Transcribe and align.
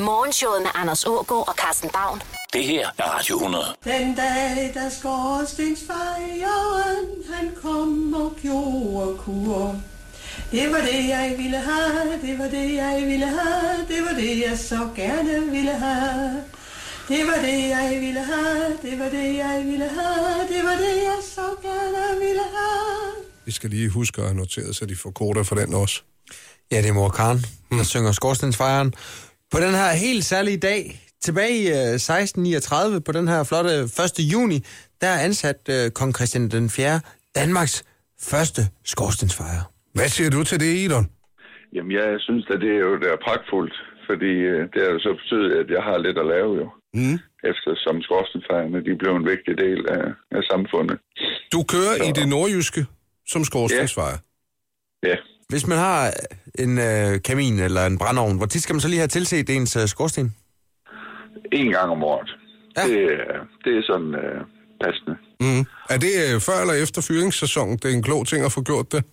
Morgenshowet 0.00 0.62
med 0.62 0.70
Anders 0.74 1.04
Ågaard 1.04 1.48
og 1.48 1.54
Carsten 1.54 1.90
Baum. 1.90 2.20
Det 2.52 2.64
her 2.64 2.88
er 2.98 3.04
Radio 3.04 3.36
100. 3.36 3.64
Den 3.84 4.14
dag, 4.14 4.72
da 4.74 4.90
skorstensfejeren, 4.90 7.06
han 7.34 7.50
kom 7.62 8.14
og 8.14 8.36
gjorde 8.42 9.18
kur. 9.18 9.74
Det 10.52 10.72
var 10.72 10.78
det, 10.80 11.08
jeg 11.08 11.34
ville 11.38 11.58
have, 11.58 12.12
det 12.22 12.38
var 12.38 12.44
det, 12.44 12.74
jeg 12.74 13.02
ville 13.06 13.26
have, 13.26 13.86
det 13.88 14.02
var 14.06 14.12
det, 14.20 14.40
jeg 14.40 14.58
så 14.58 14.88
gerne 14.96 15.50
ville 15.50 15.72
have. 15.72 16.42
Det 17.08 17.26
var 17.26 17.34
det, 17.42 17.68
jeg 17.68 17.98
ville 18.00 18.24
have, 18.24 18.76
det 18.82 18.98
var 18.98 19.08
det, 19.08 19.36
jeg 19.36 19.62
ville 19.64 19.88
have, 19.88 20.48
det 20.48 20.64
var 20.64 20.76
det, 20.84 20.96
jeg 21.10 21.18
så 21.34 21.46
gerne 21.62 22.18
ville 22.20 22.42
have. 22.42 23.12
Vi 23.44 23.52
skal 23.52 23.70
lige 23.70 23.88
huske 23.90 24.20
at 24.20 24.26
have 24.28 24.36
noteret, 24.36 24.76
så 24.76 24.86
de 24.86 24.96
får 24.96 25.10
koder 25.10 25.42
for 25.42 25.54
den 25.54 25.74
også. 25.74 26.02
Ja, 26.70 26.76
det 26.76 26.88
er 26.88 26.92
mor 26.92 27.08
Karen, 27.08 27.44
der 27.70 27.82
synger 27.82 28.12
Skorstensfejren. 28.12 28.94
På 29.52 29.58
den 29.64 29.74
her 29.80 29.90
helt 30.06 30.24
særlige 30.24 30.58
dag, 30.58 30.82
tilbage 31.20 31.54
i 31.62 31.66
øh, 31.68 31.94
1639, 31.94 33.00
på 33.00 33.12
den 33.12 33.28
her 33.28 33.44
flotte 33.44 33.70
1. 33.70 34.32
juni, 34.32 34.58
der 35.00 35.06
er 35.06 35.20
ansat 35.28 35.60
øh, 35.70 35.90
kong 35.90 36.14
Christian 36.16 36.48
den 36.48 36.70
4. 36.70 37.00
Danmarks 37.34 37.84
første 38.30 38.62
skorstensfejre. 38.84 39.64
Hvad 39.94 40.08
siger 40.08 40.30
du 40.30 40.44
til 40.44 40.60
det, 40.60 40.72
Idon? 40.84 41.06
Jamen, 41.74 41.92
jeg 41.92 42.06
synes 42.18 42.44
at 42.54 42.60
det 42.60 42.70
er 42.76 42.82
jo 42.88 42.92
det 43.02 43.08
er 43.14 43.18
pragtfuldt, 43.26 43.74
fordi 44.08 44.32
øh, 44.52 44.60
det 44.72 44.78
har 44.84 44.90
jo 44.96 44.98
så 45.06 45.12
betydet, 45.20 45.50
at 45.60 45.68
jeg 45.76 45.82
har 45.88 45.98
lidt 46.06 46.18
at 46.18 46.26
lave 46.34 46.52
jo. 46.62 46.66
Mm. 46.94 47.18
Eftersom 47.52 47.96
skorstenfejrene, 48.02 48.78
de 48.88 48.92
blev 49.02 49.12
en 49.20 49.26
vigtig 49.32 49.54
del 49.64 49.80
af, 49.96 50.04
af 50.36 50.42
samfundet. 50.52 50.98
Du 51.54 51.60
kører 51.72 51.94
Så- 51.96 52.04
i 52.08 52.10
det 52.18 52.28
nordjyske 52.28 52.86
som 53.32 53.44
skorstensfejer. 53.44 54.18
Ja, 55.08 55.16
Hvis 55.48 55.66
man 55.66 55.78
har 55.78 56.12
en 56.58 56.78
øh, 56.78 57.22
kamin 57.24 57.58
eller 57.58 57.86
en 57.86 57.98
brændeovn, 57.98 58.36
hvor 58.36 58.46
tit 58.46 58.62
skal 58.62 58.74
man 58.74 58.80
så 58.80 58.88
lige 58.88 58.98
have 58.98 59.08
tilset 59.08 59.50
ens 59.50 59.76
øh, 59.76 59.88
skorsten? 59.88 60.34
en 61.52 61.70
gang 61.72 61.90
om 61.90 62.04
året. 62.04 62.30
Ja. 62.76 62.82
Det, 62.82 63.04
er- 63.04 63.44
det 63.64 63.72
er 63.78 63.82
sådan 63.86 64.14
øh, 64.14 64.40
passende. 64.84 65.14
Mm. 65.40 65.64
Er 65.90 65.98
det 65.98 66.12
øh, 66.34 66.40
før 66.40 66.60
eller 66.60 66.74
efter 66.84 67.02
fyringssæsonen? 67.08 67.76
Det 67.76 67.84
er 67.90 67.94
en 67.96 68.02
klog 68.02 68.26
ting 68.26 68.44
at 68.44 68.52
få 68.52 68.62
gjort 68.62 68.92
det. 68.92 69.04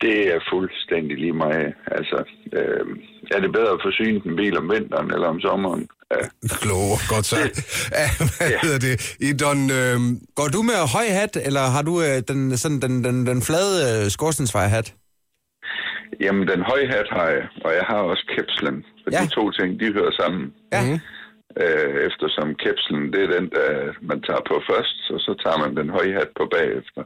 Det 0.00 0.34
er 0.34 0.40
fuldstændig 0.52 1.16
lige 1.18 1.32
mig. 1.32 1.56
Altså, 1.96 2.24
øh, 2.52 2.86
er 3.34 3.40
det 3.40 3.52
bedre 3.52 3.72
at 3.76 3.80
forsyne 3.86 4.20
en 4.26 4.36
bil 4.36 4.58
om 4.58 4.70
vinteren 4.74 5.12
eller 5.14 5.28
om 5.28 5.40
sommeren? 5.40 5.88
Ja. 6.10 6.22
Klog, 6.48 6.88
godt 7.08 7.26
sagt. 7.26 7.56
Ja, 8.00 8.08
hvad 8.18 8.48
Ja. 8.50 8.58
hedder 8.62 8.78
det? 8.78 9.16
Idon, 9.20 9.70
øh, 9.70 9.98
Går 10.34 10.48
du 10.48 10.62
med 10.62 10.74
høj 10.96 11.06
hat, 11.08 11.36
eller 11.46 11.60
har 11.60 11.82
du 11.82 12.02
øh, 12.02 12.22
den, 12.28 12.58
sådan, 12.58 12.80
den, 12.80 13.04
den, 13.04 13.26
den 13.26 13.42
flade 13.42 14.04
øh, 14.04 14.10
skorstensfejrhat? 14.10 14.94
Jamen, 16.24 16.44
den 16.52 16.62
høje 16.70 16.86
hat 16.94 17.08
har 17.16 17.28
jeg, 17.36 17.44
og 17.64 17.70
jeg 17.78 17.84
har 17.90 18.00
også 18.10 18.24
kepslen. 18.34 18.76
For 19.02 19.10
Ja. 19.12 19.20
de 19.22 19.28
to 19.38 19.44
ting, 19.58 19.80
de 19.80 19.92
hører 19.98 20.12
sammen. 20.20 20.44
Ja. 20.74 20.80
Mhm. 20.86 20.98
Øh, 21.62 21.90
eftersom 22.08 22.48
kepslen, 22.64 23.02
det 23.12 23.20
er 23.26 23.30
den, 23.38 23.46
der 23.56 23.68
man 24.10 24.18
tager 24.28 24.42
på 24.50 24.54
først, 24.70 24.98
og 25.14 25.20
så 25.26 25.32
tager 25.44 25.58
man 25.64 25.72
den 25.80 25.88
høje 25.96 26.12
hat 26.18 26.30
på 26.38 26.44
bagefter. 26.56 27.02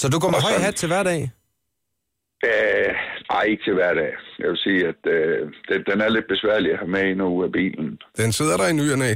Så 0.00 0.04
du 0.12 0.18
går 0.22 0.30
med 0.30 0.40
Og 0.40 0.44
høj 0.46 0.52
sådan- 0.52 0.64
hat 0.66 0.74
til 0.82 0.88
hverdag? 0.92 1.20
Øh, 2.50 2.92
ej, 3.36 3.42
ikke 3.52 3.64
til 3.64 3.74
hverdag. 3.74 4.12
Jeg 4.38 4.48
vil 4.50 4.58
sige, 4.66 4.80
at 4.92 5.00
øh, 5.16 5.40
den, 5.68 5.80
den 5.90 5.98
er 6.00 6.08
lidt 6.16 6.28
besværlig 6.34 6.72
at 6.72 6.78
have 6.78 6.90
med 6.90 7.20
og 7.20 7.34
ud 7.36 7.44
af 7.44 7.52
bilen. 7.52 7.98
den 8.16 8.32
sidder 8.32 8.56
der 8.56 8.66
i 8.68 8.72
ny 8.72 8.86
og 8.94 8.98
næ. 8.98 9.10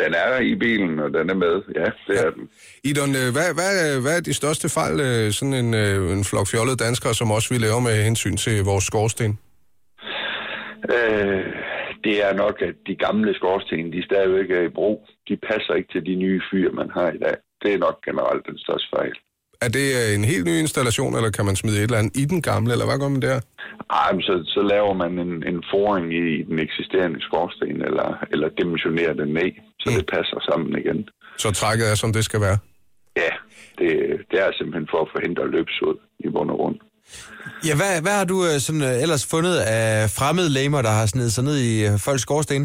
Den 0.00 0.14
er 0.14 0.40
i 0.40 0.54
bilen, 0.54 0.98
og 0.98 1.10
den 1.16 1.30
er 1.30 1.34
med. 1.34 1.56
Ja, 1.74 1.88
det 2.06 2.26
er 2.26 2.30
den. 2.30 2.48
Idon, 2.84 3.12
øh, 3.22 3.28
hvad, 3.36 3.48
hvad, 3.58 3.72
øh, 3.86 4.02
hvad 4.02 4.16
er 4.16 4.20
de 4.20 4.34
største 4.34 4.68
fejl, 4.68 5.00
øh, 5.00 5.32
sådan 5.32 5.54
en, 5.54 5.74
en 6.16 6.24
flok 6.24 6.46
fjollede 6.52 6.76
danskere, 6.86 7.14
som 7.14 7.30
også 7.30 7.48
vi 7.54 7.58
laver 7.58 7.80
med 7.80 8.04
hensyn 8.08 8.36
til 8.36 8.64
vores 8.64 8.84
skorsten? 8.84 9.38
Øh, 10.94 11.44
det 12.04 12.16
er 12.26 12.32
nok, 12.44 12.56
at 12.68 12.74
de 12.86 12.94
gamle 13.06 13.34
skorsten, 13.34 13.92
de 13.92 14.04
stadigvæk 14.04 14.50
er 14.50 14.62
i 14.62 14.76
brug. 14.78 15.08
De 15.28 15.36
passer 15.36 15.74
ikke 15.74 15.92
til 15.92 16.06
de 16.06 16.14
nye 16.14 16.40
fyr, 16.50 16.72
man 16.72 16.90
har 16.90 17.10
i 17.12 17.18
dag. 17.18 17.36
Det 17.62 17.74
er 17.74 17.78
nok 17.78 18.04
generelt 18.04 18.46
den 18.46 18.58
største 18.58 18.88
fejl. 18.96 19.16
Er 19.64 19.68
det 19.68 19.86
øh, 20.00 20.14
en 20.18 20.24
helt 20.24 20.44
ny 20.50 20.54
installation, 20.64 21.16
eller 21.16 21.30
kan 21.30 21.44
man 21.44 21.56
smide 21.56 21.76
et 21.76 21.82
eller 21.82 21.98
andet 21.98 22.16
i 22.16 22.24
den 22.24 22.42
gamle, 22.42 22.72
eller 22.72 22.86
hvad 22.86 22.98
gør 22.98 23.08
man 23.08 23.22
der? 23.22 23.40
Ej, 23.90 24.12
men 24.12 24.22
så, 24.22 24.34
så 24.54 24.60
laver 24.72 24.94
man 25.02 25.12
en, 25.26 25.34
en 25.50 25.60
foring 25.72 26.06
i 26.24 26.42
den 26.48 26.58
eksisterende 26.66 27.20
skorsten, 27.28 27.82
eller, 27.88 28.08
eller 28.32 28.48
dimensionerer 28.58 29.14
den 29.14 29.28
ned, 29.28 29.52
så 29.80 29.86
det 29.98 30.06
passer 30.14 30.38
sammen 30.50 30.78
igen. 30.82 31.08
Så 31.38 31.48
trækket 31.50 31.90
er, 31.90 31.94
som 31.94 32.12
det 32.12 32.24
skal 32.24 32.40
være. 32.40 32.58
Ja, 33.16 33.32
det, 33.78 33.90
det 34.30 34.38
er 34.44 34.50
simpelthen 34.58 34.88
for 34.90 35.00
at 35.04 35.08
forhindre 35.14 35.50
løbsud 35.50 35.96
i 36.24 36.28
bund 36.34 36.50
og 36.50 36.56
grund. 36.56 36.76
Ja, 37.68 37.74
hvad, 37.80 38.02
hvad 38.02 38.16
har 38.20 38.24
du 38.32 38.38
øh, 38.48 38.56
sådan, 38.66 38.82
øh, 38.90 39.02
ellers 39.02 39.24
fundet 39.30 39.56
af 39.78 40.10
fremmede 40.18 40.50
lamer, 40.58 40.82
der 40.82 40.94
har 41.00 41.06
snedet 41.06 41.32
sig 41.32 41.44
ned 41.44 41.58
i 41.70 41.72
folks 42.06 42.22
skorsten? 42.22 42.62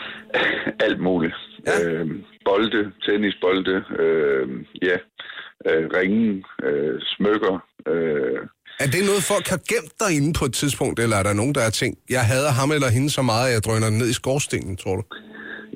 Alt 0.86 1.00
muligt. 1.00 1.36
Ja. 1.66 1.76
Øh, 1.84 2.06
bolde, 2.44 2.92
tennisbolde, 3.04 3.76
øh, 4.02 4.46
ja, 4.82 4.96
øh, 5.70 5.84
ringe, 5.96 6.44
øh, 6.66 6.94
smykker. 7.12 7.54
Øh, 7.92 8.38
Er 8.84 8.88
det 8.94 9.02
noget, 9.10 9.22
folk 9.32 9.46
har 9.54 9.60
gemt 9.72 9.92
derinde 10.02 10.32
på 10.38 10.44
et 10.44 10.54
tidspunkt, 10.60 10.96
eller 11.00 11.16
er 11.16 11.22
der 11.28 11.34
nogen, 11.40 11.54
der 11.54 11.62
har 11.68 11.74
tænkt, 11.82 11.98
jeg 12.16 12.22
hader 12.32 12.52
ham 12.60 12.70
eller 12.76 12.88
hende 12.96 13.10
så 13.18 13.22
meget, 13.22 13.46
at 13.48 13.54
jeg 13.54 13.62
drøner 13.66 13.88
den 13.90 13.98
ned 13.98 14.08
i 14.14 14.18
skorstenen, 14.22 14.76
tror 14.76 14.96
du? 15.00 15.04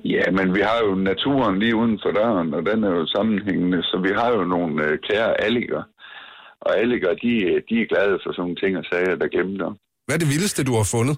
ja, 0.04 0.24
men 0.38 0.54
vi 0.56 0.60
har 0.60 0.78
jo 0.86 0.94
naturen 0.94 1.58
lige 1.58 1.76
uden 1.76 1.98
for 2.02 2.10
døren, 2.20 2.54
og 2.54 2.62
den 2.70 2.84
er 2.84 2.90
jo 2.98 3.06
sammenhængende, 3.06 3.82
så 3.82 3.96
vi 4.06 4.10
har 4.20 4.30
jo 4.36 4.42
nogle 4.44 4.74
øh, 4.86 4.98
kære 5.08 5.40
alliger. 5.46 5.82
Og 6.60 6.78
alliger, 6.78 7.12
de, 7.24 7.32
de 7.68 7.74
er 7.82 7.90
glade 7.92 8.16
for 8.22 8.30
sådan 8.32 8.42
nogle 8.42 8.56
ting 8.62 8.72
og 8.78 8.84
sager, 8.92 9.16
der 9.22 9.28
gemmer 9.36 9.64
dem. 9.64 9.74
Hvad 10.04 10.14
er 10.16 10.22
det 10.22 10.32
vildeste, 10.34 10.64
du 10.64 10.74
har 10.80 10.88
fundet? 10.96 11.16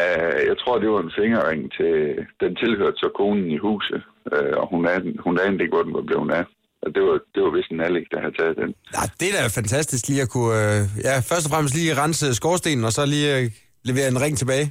Uh, 0.00 0.40
jeg 0.50 0.56
tror, 0.58 0.78
det 0.78 0.90
var 0.94 1.02
en 1.02 1.16
fingerring 1.20 1.62
til... 1.76 1.94
Den 2.42 2.52
tilhørte 2.62 2.98
så 3.02 3.08
konen 3.20 3.48
i 3.56 3.58
huset, 3.66 4.02
uh, 4.32 4.54
og 4.60 4.66
hun, 4.72 4.82
er, 4.92 4.98
hun 5.26 5.34
anede 5.44 5.62
ikke, 5.62 5.74
hvor 5.74 5.86
den 5.86 5.94
var 5.98 6.06
blevet 6.08 6.30
af. 6.40 6.44
Og 6.82 6.88
det 6.94 7.02
var, 7.08 7.16
det 7.34 7.40
var 7.44 7.50
vist 7.56 7.70
en 7.70 7.80
allig, 7.88 8.04
der 8.12 8.20
havde 8.20 8.36
taget 8.40 8.56
den. 8.62 8.70
Ja, 8.96 9.02
det 9.20 9.26
er 9.28 9.34
da 9.36 9.60
fantastisk 9.60 10.08
lige 10.08 10.22
at 10.26 10.30
kunne, 10.34 10.54
øh, 10.62 10.80
ja, 11.06 11.14
først 11.30 11.46
og 11.46 11.52
fremmest 11.52 11.74
lige 11.78 11.98
rense 12.02 12.34
skorstenen, 12.34 12.84
og 12.88 12.92
så 12.92 13.02
lige 13.06 13.28
øh, 13.36 13.44
levere 13.88 14.08
en 14.08 14.20
ring 14.24 14.34
tilbage. 14.38 14.66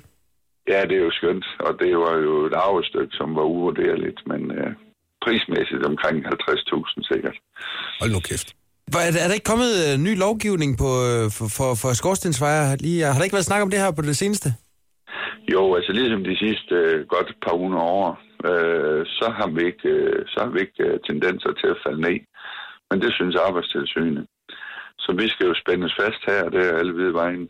Ja, 0.72 0.79
det 0.90 0.96
er 0.97 1.03
jo 1.07 1.12
skønt, 1.19 1.46
og 1.59 1.72
det 1.81 1.91
var 2.06 2.16
jo 2.28 2.34
et 2.50 2.53
arvestykke, 2.53 3.13
som 3.19 3.35
var 3.35 3.46
uvurderligt, 3.53 4.19
men 4.31 4.41
uh, 4.59 4.72
prismæssigt 5.23 5.84
omkring 5.91 6.17
50.000 6.25 7.12
sikkert. 7.12 7.38
Hold 8.00 8.12
nu 8.12 8.19
kæft. 8.19 8.50
Er, 8.94 9.12
er 9.23 9.28
der 9.28 9.38
ikke 9.40 9.51
kommet 9.53 9.72
øh, 9.85 9.94
ny 10.07 10.13
lovgivning 10.25 10.72
på, 10.84 10.90
øh, 11.09 11.23
for, 11.38 11.47
for, 11.57 11.69
for 11.81 11.91
skorstensfejre? 12.01 12.78
Lige, 12.85 13.03
har 13.03 13.17
der 13.17 13.23
ikke 13.28 13.38
været 13.40 13.50
snak 13.51 13.62
om 13.62 13.69
det 13.72 13.79
her 13.79 13.91
på 13.91 14.01
det 14.01 14.17
seneste? 14.17 14.50
Jo, 15.53 15.75
altså 15.78 15.91
ligesom 16.00 16.22
de 16.29 16.35
sidste 16.46 16.75
uh, 16.75 17.07
godt 17.13 17.29
par 17.46 17.56
hundrede 17.62 17.84
år, 17.84 18.07
uh, 18.52 19.02
så 19.20 19.28
har 19.38 19.50
vi 19.56 19.62
ikke, 19.72 19.90
uh, 19.98 20.22
så 20.31 20.38
har 20.44 20.52
vi 20.53 20.59
ikke 20.66 20.84
uh, 20.88 21.00
tendenser 21.08 21.52
til 21.62 21.68
at 21.74 21.81
falde 21.86 22.02
ned. 22.02 22.20
Men 22.90 23.02
det 23.02 23.12
synes 23.14 23.36
arbejdstilsynet. 23.48 24.25
Så 25.00 25.09
vi 25.20 25.28
skal 25.28 25.46
jo 25.48 25.56
spændes 25.64 25.94
fast 26.02 26.22
her, 26.30 26.50
det 26.50 26.62
er 26.66 26.78
alle 26.80 26.94
ved 27.03 27.12
vejen. 27.12 27.50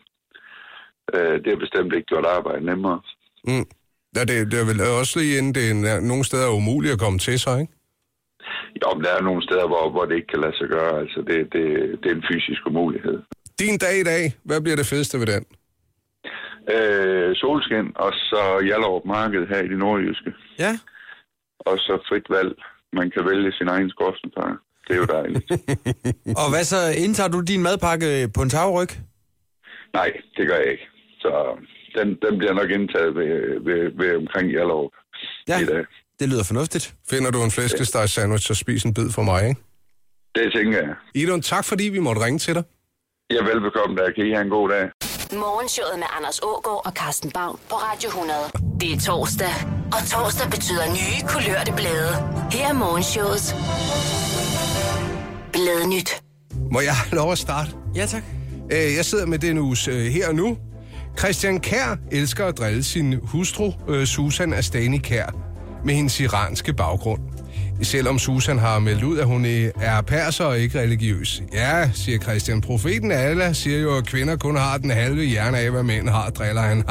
Uh, 1.14 1.34
det 1.42 1.48
har 1.52 1.64
bestemt 1.64 1.94
ikke 1.94 2.10
gjort 2.12 2.26
arbejdet 2.36 2.64
nemmere. 2.70 3.00
Mm. 3.44 3.66
Ja, 4.16 4.20
det, 4.30 4.36
det 4.52 4.58
er 4.60 4.70
vel 4.70 4.80
også 5.00 5.18
lige 5.18 5.38
inden, 5.38 5.54
det 5.54 5.64
er 5.70 6.00
nogle 6.00 6.24
steder 6.24 6.46
er 6.46 6.56
umuligt 6.60 6.92
at 6.92 7.00
komme 7.04 7.18
til 7.18 7.38
sig, 7.40 7.60
ikke? 7.60 7.72
Jo, 8.82 8.88
men 8.94 9.04
der 9.04 9.12
er 9.18 9.22
nogle 9.22 9.42
steder, 9.42 9.66
hvor, 9.66 9.90
hvor 9.90 10.04
det 10.04 10.14
ikke 10.16 10.32
kan 10.34 10.40
lade 10.40 10.56
sig 10.58 10.68
gøre. 10.68 11.00
Altså, 11.02 11.20
det, 11.28 11.36
det, 11.54 11.64
det 12.00 12.06
er 12.10 12.16
en 12.16 12.28
fysisk 12.30 12.66
umulighed. 12.66 13.18
Din 13.62 13.78
dag 13.78 13.96
i 14.00 14.06
dag, 14.12 14.22
hvad 14.44 14.60
bliver 14.60 14.76
det 14.76 14.86
fedeste 14.86 15.18
ved 15.18 15.26
den? 15.26 15.44
Øh, 16.74 17.36
solskin, 17.36 17.86
og 18.04 18.12
så 18.30 18.40
Hjallerup 18.66 19.04
Marked 19.14 19.46
her 19.52 19.60
i 19.62 19.68
det 19.68 19.78
nordjyske. 19.78 20.30
Ja. 20.58 20.72
Og 21.60 21.78
så 21.78 21.92
frit 22.08 22.26
valg. 22.36 22.52
Man 22.92 23.10
kan 23.10 23.22
vælge 23.30 23.52
sin 23.52 23.68
egen 23.68 23.90
skorstenpakke. 23.90 24.56
Det 24.88 24.92
er 24.94 25.00
jo 25.04 25.04
dejligt. 25.18 25.50
Og 26.42 26.48
hvad 26.52 26.64
så, 26.64 26.76
indtager 27.04 27.28
du 27.28 27.40
din 27.40 27.62
madpakke 27.62 28.28
på 28.34 28.42
en 28.42 28.50
tagryg? 28.50 28.88
Nej, 29.92 30.12
det 30.36 30.48
gør 30.48 30.54
jeg 30.56 30.70
ikke. 30.72 30.86
Så 31.20 31.30
den, 31.98 32.08
den 32.24 32.38
bliver 32.38 32.52
nok 32.52 32.70
indtaget 32.70 33.14
ved, 33.14 33.32
ved, 33.66 33.80
ved 34.00 34.16
omkring 34.16 34.50
Hjallerup 34.50 34.90
Ja. 35.48 35.58
i 35.60 35.64
dag. 35.64 35.84
Det 36.20 36.28
lyder 36.28 36.44
fornuftigt. 36.44 36.94
Finder 37.10 37.30
du 37.30 37.42
en 37.42 37.50
flæskesteg 37.50 38.08
sandwich, 38.08 38.46
så 38.46 38.54
spis 38.54 38.82
en 38.84 38.94
bid 38.94 39.10
for 39.10 39.22
mig, 39.22 39.48
ikke? 39.48 39.60
Det 40.34 40.52
tænker 40.56 40.78
jeg. 40.78 40.94
Idun, 41.14 41.42
tak 41.42 41.64
fordi 41.64 41.84
vi 41.84 41.98
måtte 41.98 42.24
ringe 42.24 42.38
til 42.38 42.54
dig. 42.54 42.64
Jeg 43.30 43.36
er 43.38 43.44
velbekomme 43.44 43.96
der. 43.96 44.10
Kan 44.12 44.26
I 44.26 44.30
have 44.30 44.44
en 44.44 44.50
god 44.50 44.68
dag? 44.68 44.90
Morgenshowet 45.32 45.98
med 45.98 46.06
Anders 46.16 46.40
Ågaard 46.42 46.82
og 46.86 46.92
Carsten 46.92 47.30
Baum 47.30 47.58
på 47.70 47.74
Radio 47.74 48.08
100. 48.08 48.38
Det 48.80 48.92
er 48.92 49.00
torsdag, 49.00 49.50
og 49.92 50.08
torsdag 50.10 50.50
betyder 50.50 50.82
nye 50.92 51.28
kulørte 51.28 51.72
blade. 51.72 52.12
Her 52.52 52.68
er 52.68 52.72
Morgenshowets 52.72 53.54
Bladnyt. 55.52 56.22
Må 56.72 56.80
jeg 56.80 56.96
have 56.96 57.16
lov 57.16 57.32
at 57.32 57.38
starte? 57.38 57.70
Ja, 57.94 58.06
tak. 58.06 58.22
Øh, 58.72 58.94
Jeg 58.96 59.04
sidder 59.04 59.26
med 59.26 59.38
den 59.38 59.58
uges 59.58 59.88
øh, 59.88 60.06
her 60.06 60.28
og 60.28 60.34
nu. 60.34 60.56
Christian 61.18 61.60
Kær 61.60 61.96
elsker 62.12 62.46
at 62.46 62.58
drille 62.58 62.82
sin 62.84 63.20
hustru, 63.22 63.72
øh, 63.88 64.06
Susan 64.06 64.52
Astani 64.52 64.98
Kær, 64.98 65.26
med 65.84 65.94
hendes 65.94 66.20
iranske 66.20 66.72
baggrund. 66.72 67.20
Selvom 67.82 68.18
Susan 68.18 68.58
har 68.58 68.78
meldt 68.78 69.04
ud, 69.04 69.18
at 69.18 69.26
hun 69.26 69.44
er 69.80 70.00
perser 70.00 70.44
og 70.44 70.58
ikke 70.58 70.80
religiøs. 70.80 71.42
Ja, 71.52 71.90
siger 71.94 72.18
Christian. 72.18 72.60
Profeten 72.60 73.12
Allah 73.12 73.54
siger 73.54 73.78
jo, 73.78 73.96
at 73.96 74.06
kvinder 74.06 74.36
kun 74.36 74.56
har 74.56 74.78
den 74.78 74.90
halve 74.90 75.24
hjerne 75.24 75.58
af, 75.58 75.70
hvad 75.70 75.82
mænd 75.82 76.08
har, 76.08 76.30
driller 76.30 76.62
han. 76.62 76.84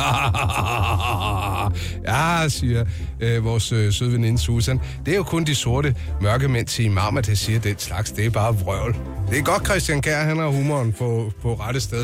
ja, 2.13 2.49
siger 2.49 2.85
øh, 3.19 3.45
vores 3.45 3.71
øh, 3.71 3.93
søde 3.93 4.11
veninde 4.11 4.39
Susan. 4.39 4.81
Det 5.05 5.11
er 5.11 5.17
jo 5.17 5.23
kun 5.23 5.43
de 5.43 5.55
sorte 5.55 5.95
mørke 6.21 6.47
mænd 6.47 6.67
til 6.67 6.85
imamer, 6.85 7.21
der 7.21 7.35
siger 7.35 7.59
den 7.59 7.75
slags. 7.77 8.11
Det 8.11 8.25
er 8.25 8.29
bare 8.29 8.55
vrøvl. 8.55 8.95
Det 9.29 9.39
er 9.39 9.43
godt, 9.43 9.65
Christian 9.65 10.01
Kær, 10.01 10.23
han 10.23 10.37
har 10.37 10.47
humoren 10.47 10.93
på, 10.93 11.31
på 11.41 11.53
rette 11.53 11.79
sted. 11.79 12.03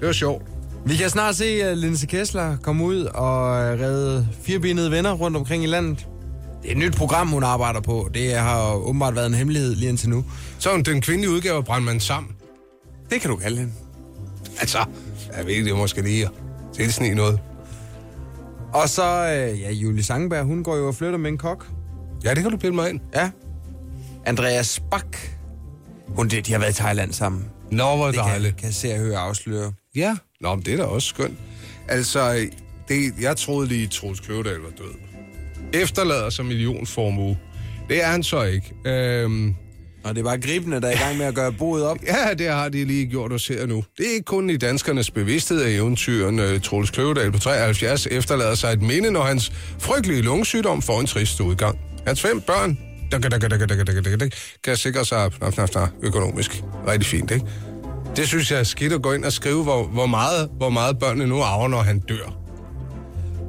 Det 0.00 0.06
var 0.06 0.12
sjovt. 0.12 0.42
Vi 0.86 0.96
kan 0.96 1.10
snart 1.10 1.36
se 1.36 1.72
uh, 1.72 1.78
Linse 1.78 2.06
Kessler 2.06 2.56
komme 2.56 2.84
ud 2.84 3.04
og 3.04 3.64
øh, 3.64 3.80
redde 3.80 4.28
firebenede 4.42 4.90
venner 4.90 5.12
rundt 5.12 5.36
omkring 5.36 5.64
i 5.64 5.66
landet. 5.66 6.06
Det 6.62 6.68
er 6.68 6.72
et 6.72 6.78
nyt 6.78 6.96
program, 6.96 7.28
hun 7.28 7.42
arbejder 7.44 7.80
på. 7.80 8.10
Det 8.14 8.34
har 8.34 8.72
åbenbart 8.74 9.14
været 9.14 9.26
en 9.26 9.34
hemmelighed 9.34 9.74
lige 9.74 9.88
indtil 9.88 10.08
nu. 10.08 10.24
Så 10.58 10.68
er 10.70 10.74
hun 10.74 10.82
den 10.82 11.00
kvindelige 11.00 11.30
udgave 11.30 11.56
af 11.56 11.64
Brandmand 11.64 12.00
Sam. 12.00 12.34
Det 13.10 13.20
kan 13.20 13.30
du 13.30 13.36
kalde 13.36 13.56
hende. 13.58 13.72
Altså, 14.60 14.78
jeg 15.36 15.46
ved 15.46 15.64
det 15.64 15.76
måske 15.76 16.02
lige 16.02 16.24
at 16.24 16.30
tilsnige 16.74 17.14
noget. 17.14 17.40
Og 18.74 18.88
så, 18.88 19.02
øh, 19.04 19.60
ja, 19.60 19.70
Julie 19.70 20.02
Sangenberg, 20.02 20.44
hun 20.44 20.64
går 20.64 20.76
jo 20.76 20.88
og 20.88 20.94
flytter 20.94 21.18
med 21.18 21.30
en 21.30 21.38
kok. 21.38 21.66
Ja, 22.24 22.34
det 22.34 22.42
kan 22.42 22.50
du 22.50 22.56
pille 22.56 22.74
mig 22.74 22.90
ind. 22.90 23.00
Ja. 23.14 23.30
Andreas 24.26 24.82
Bak. 24.90 25.16
Hun, 26.08 26.28
de, 26.28 26.40
de 26.40 26.52
har 26.52 26.58
været 26.58 26.70
i 26.78 26.82
Thailand 26.82 27.12
sammen. 27.12 27.44
Nå, 27.70 27.96
hvor 27.96 28.06
Det 28.06 28.14
kan, 28.14 28.24
dejligt. 28.24 28.56
kan 28.56 28.72
se 28.72 28.92
og 28.92 28.98
høre 28.98 29.16
afsløre. 29.18 29.72
Ja, 29.94 30.16
Nå, 30.40 30.54
men 30.54 30.64
det 30.64 30.72
er 30.72 30.76
da 30.76 30.84
også 30.84 31.08
skønt. 31.08 31.38
Altså, 31.88 32.48
det, 32.88 33.12
jeg 33.20 33.36
troede 33.36 33.68
lige, 33.68 33.86
Troels 33.86 34.20
Kløvedal 34.20 34.54
var 34.56 34.70
død 34.70 34.94
efterlader 35.74 36.30
sig 36.30 36.44
millionformue. 36.44 37.38
Det 37.88 38.02
er 38.02 38.06
han 38.06 38.22
så 38.22 38.42
ikke. 38.42 38.74
Øhm, 38.86 39.54
og 40.04 40.14
det 40.14 40.20
er 40.20 40.24
bare 40.24 40.40
gribende, 40.40 40.80
der 40.80 40.88
er 40.88 40.92
i 40.92 40.96
gang 40.96 41.18
med 41.18 41.26
at 41.26 41.34
gøre 41.34 41.52
boet 41.52 41.84
op. 41.84 41.98
ja, 42.12 42.34
det 42.34 42.48
har 42.48 42.68
de 42.68 42.84
lige 42.84 43.06
gjort 43.06 43.32
os 43.32 43.48
her 43.48 43.66
nu. 43.66 43.84
Det 43.98 44.06
er 44.06 44.12
ikke 44.12 44.24
kun 44.24 44.50
i 44.50 44.56
danskernes 44.56 45.10
bevidsthed, 45.10 45.62
at 45.62 45.72
eventyren 45.72 46.38
øh, 46.38 46.60
Troels 46.60 46.90
Kløvedal 46.90 47.32
på 47.32 47.38
73 47.38 48.06
efterlader 48.06 48.54
sig 48.54 48.72
et 48.72 48.82
minde, 48.82 49.10
når 49.10 49.22
hans 49.22 49.52
frygtelige 49.78 50.22
lungesygdom 50.22 50.82
får 50.82 51.00
en 51.00 51.06
trist 51.06 51.40
udgang. 51.40 51.78
Hans 52.06 52.20
fem 52.20 52.40
børn 52.40 52.78
dak, 53.12 54.30
kan 54.64 54.76
sikre 54.76 55.04
sig 55.04 55.30
økonomisk 56.02 56.62
rigtig 56.88 57.06
fint, 57.06 57.30
ikke? 57.30 57.46
Det 58.16 58.28
synes 58.28 58.50
jeg 58.50 58.58
er 58.58 58.64
skidt 58.64 58.92
at 58.92 59.02
gå 59.02 59.12
ind 59.12 59.24
og 59.24 59.32
skrive, 59.32 59.62
hvor, 59.62 59.84
hvor, 59.84 60.06
meget, 60.06 60.50
hvor 60.56 60.70
meget 60.70 60.98
børnene 60.98 61.26
nu 61.26 61.42
arver, 61.42 61.68
når 61.68 61.80
han 61.80 61.98
dør. 61.98 62.38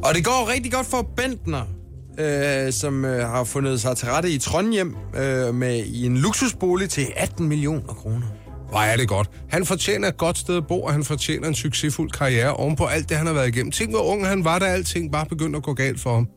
Og 0.03 0.15
det 0.15 0.25
går 0.25 0.51
rigtig 0.53 0.71
godt 0.71 0.87
for 0.87 1.11
Bentner, 1.17 1.65
øh, 2.19 2.73
som 2.73 3.05
øh, 3.05 3.29
har 3.29 3.43
fundet 3.43 3.81
sig 3.81 3.97
til 3.97 4.07
rette 4.07 4.29
i 4.29 4.37
Trondheim 4.37 4.95
øh, 5.15 5.55
med 5.55 5.85
i 5.85 6.05
en 6.05 6.17
luksusbolig 6.17 6.89
til 6.89 7.07
18 7.15 7.47
millioner 7.47 7.93
kroner. 7.93 8.27
Hvor 8.69 8.79
er 8.79 8.97
det 8.97 9.07
godt. 9.07 9.29
Han 9.49 9.65
fortjener 9.65 10.07
et 10.07 10.17
godt 10.17 10.37
sted 10.37 10.57
at 10.57 10.67
bo, 10.67 10.83
og 10.83 10.93
han 10.93 11.03
fortjener 11.03 11.47
en 11.47 11.55
succesfuld 11.55 12.11
karriere 12.11 12.53
oven 12.53 12.75
på 12.75 12.85
alt 12.85 13.09
det, 13.09 13.17
han 13.17 13.27
har 13.27 13.33
været 13.33 13.47
igennem. 13.47 13.71
Tænk, 13.71 13.91
hvor 13.91 14.01
ung 14.01 14.27
han 14.27 14.43
var, 14.45 14.59
da 14.59 14.65
alting 14.65 15.11
bare 15.11 15.25
begyndte 15.25 15.57
at 15.57 15.63
gå 15.63 15.73
galt 15.73 15.99
for 15.99 16.13
ham. 16.13 16.27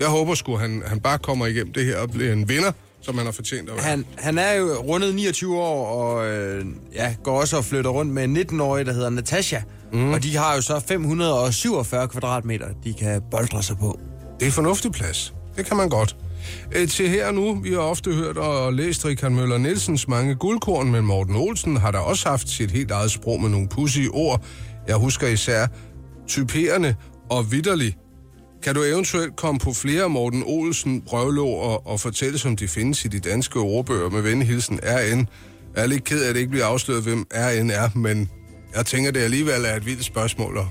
Jeg 0.00 0.08
håber 0.08 0.34
sgu, 0.34 0.56
han, 0.56 0.82
han 0.86 1.00
bare 1.00 1.18
kommer 1.18 1.46
igennem 1.46 1.72
det 1.72 1.84
her 1.84 1.98
og 1.98 2.10
bliver 2.10 2.32
en 2.32 2.48
vinder, 2.48 2.72
som 3.00 3.16
han 3.16 3.24
har 3.26 3.32
fortjent 3.32 3.70
at 3.70 3.76
være. 3.76 3.84
Han, 3.84 4.04
han 4.16 4.38
er 4.38 4.52
jo 4.52 4.66
rundet 4.66 5.14
29 5.14 5.58
år, 5.58 5.86
og 5.86 6.26
øh, 6.26 6.64
ja, 6.94 7.14
går 7.22 7.40
også 7.40 7.56
og 7.56 7.64
flytter 7.64 7.90
rundt 7.90 8.12
med 8.12 8.24
en 8.24 8.36
19-årig, 8.36 8.86
der 8.86 8.92
hedder 8.92 9.10
Natasha. 9.10 9.60
Mm. 9.92 10.12
Og 10.12 10.22
de 10.22 10.36
har 10.36 10.54
jo 10.54 10.60
så 10.60 10.80
547 10.80 12.08
kvadratmeter, 12.08 12.66
de 12.84 12.94
kan 12.94 13.22
boldre 13.30 13.62
sig 13.62 13.78
på. 13.78 13.98
Det 14.40 14.48
er 14.48 14.52
fornuftig 14.52 14.92
plads. 14.92 15.34
Det 15.56 15.66
kan 15.66 15.76
man 15.76 15.88
godt. 15.88 16.16
Øh, 16.72 16.88
til 16.88 17.08
her 17.08 17.30
nu, 17.32 17.54
vi 17.54 17.72
har 17.72 17.78
ofte 17.78 18.12
hørt 18.12 18.36
og 18.36 18.72
læst 18.72 19.04
Richard 19.06 19.32
Møller 19.32 19.58
Nielsens 19.58 20.08
mange 20.08 20.34
guldkorn, 20.34 20.90
men 20.90 21.04
Morten 21.04 21.36
Olsen 21.36 21.76
har 21.76 21.90
da 21.90 21.98
også 21.98 22.28
haft 22.28 22.48
sit 22.48 22.70
helt 22.70 22.90
eget 22.90 23.10
sprog 23.10 23.40
med 23.40 23.50
nogle 23.50 23.68
pussy 23.68 24.00
ord. 24.12 24.44
Jeg 24.88 24.96
husker 24.96 25.28
især 25.28 25.66
typerende 26.26 26.94
og 27.30 27.52
vidderlig. 27.52 27.96
Kan 28.62 28.74
du 28.74 28.82
eventuelt 28.82 29.36
komme 29.36 29.58
på 29.58 29.72
flere 29.72 30.08
Morten 30.08 30.42
Olsen 30.46 31.02
prøvelår 31.02 31.62
og, 31.62 31.86
og 31.86 32.00
fortælle, 32.00 32.38
som 32.38 32.56
de 32.56 32.68
findes 32.68 33.04
i 33.04 33.08
de 33.08 33.20
danske 33.20 33.58
ordbøger 33.58 34.10
med 34.10 34.22
venhilsen 34.22 34.80
RN? 34.82 35.28
Jeg 35.74 35.82
er 35.82 35.86
lidt 35.86 36.04
ked 36.04 36.24
af, 36.24 36.28
at 36.28 36.34
det 36.34 36.40
ikke 36.40 36.50
bliver 36.50 36.66
afsløret, 36.66 37.02
hvem 37.02 37.26
RN 37.34 37.70
er, 37.70 37.90
men 37.94 38.30
jeg 38.76 38.86
tænker, 38.86 39.10
det 39.10 39.20
alligevel 39.20 39.64
er 39.64 39.76
et 39.76 39.86
vildt 39.86 40.04
spørgsmål 40.04 40.58
at, 40.58 40.64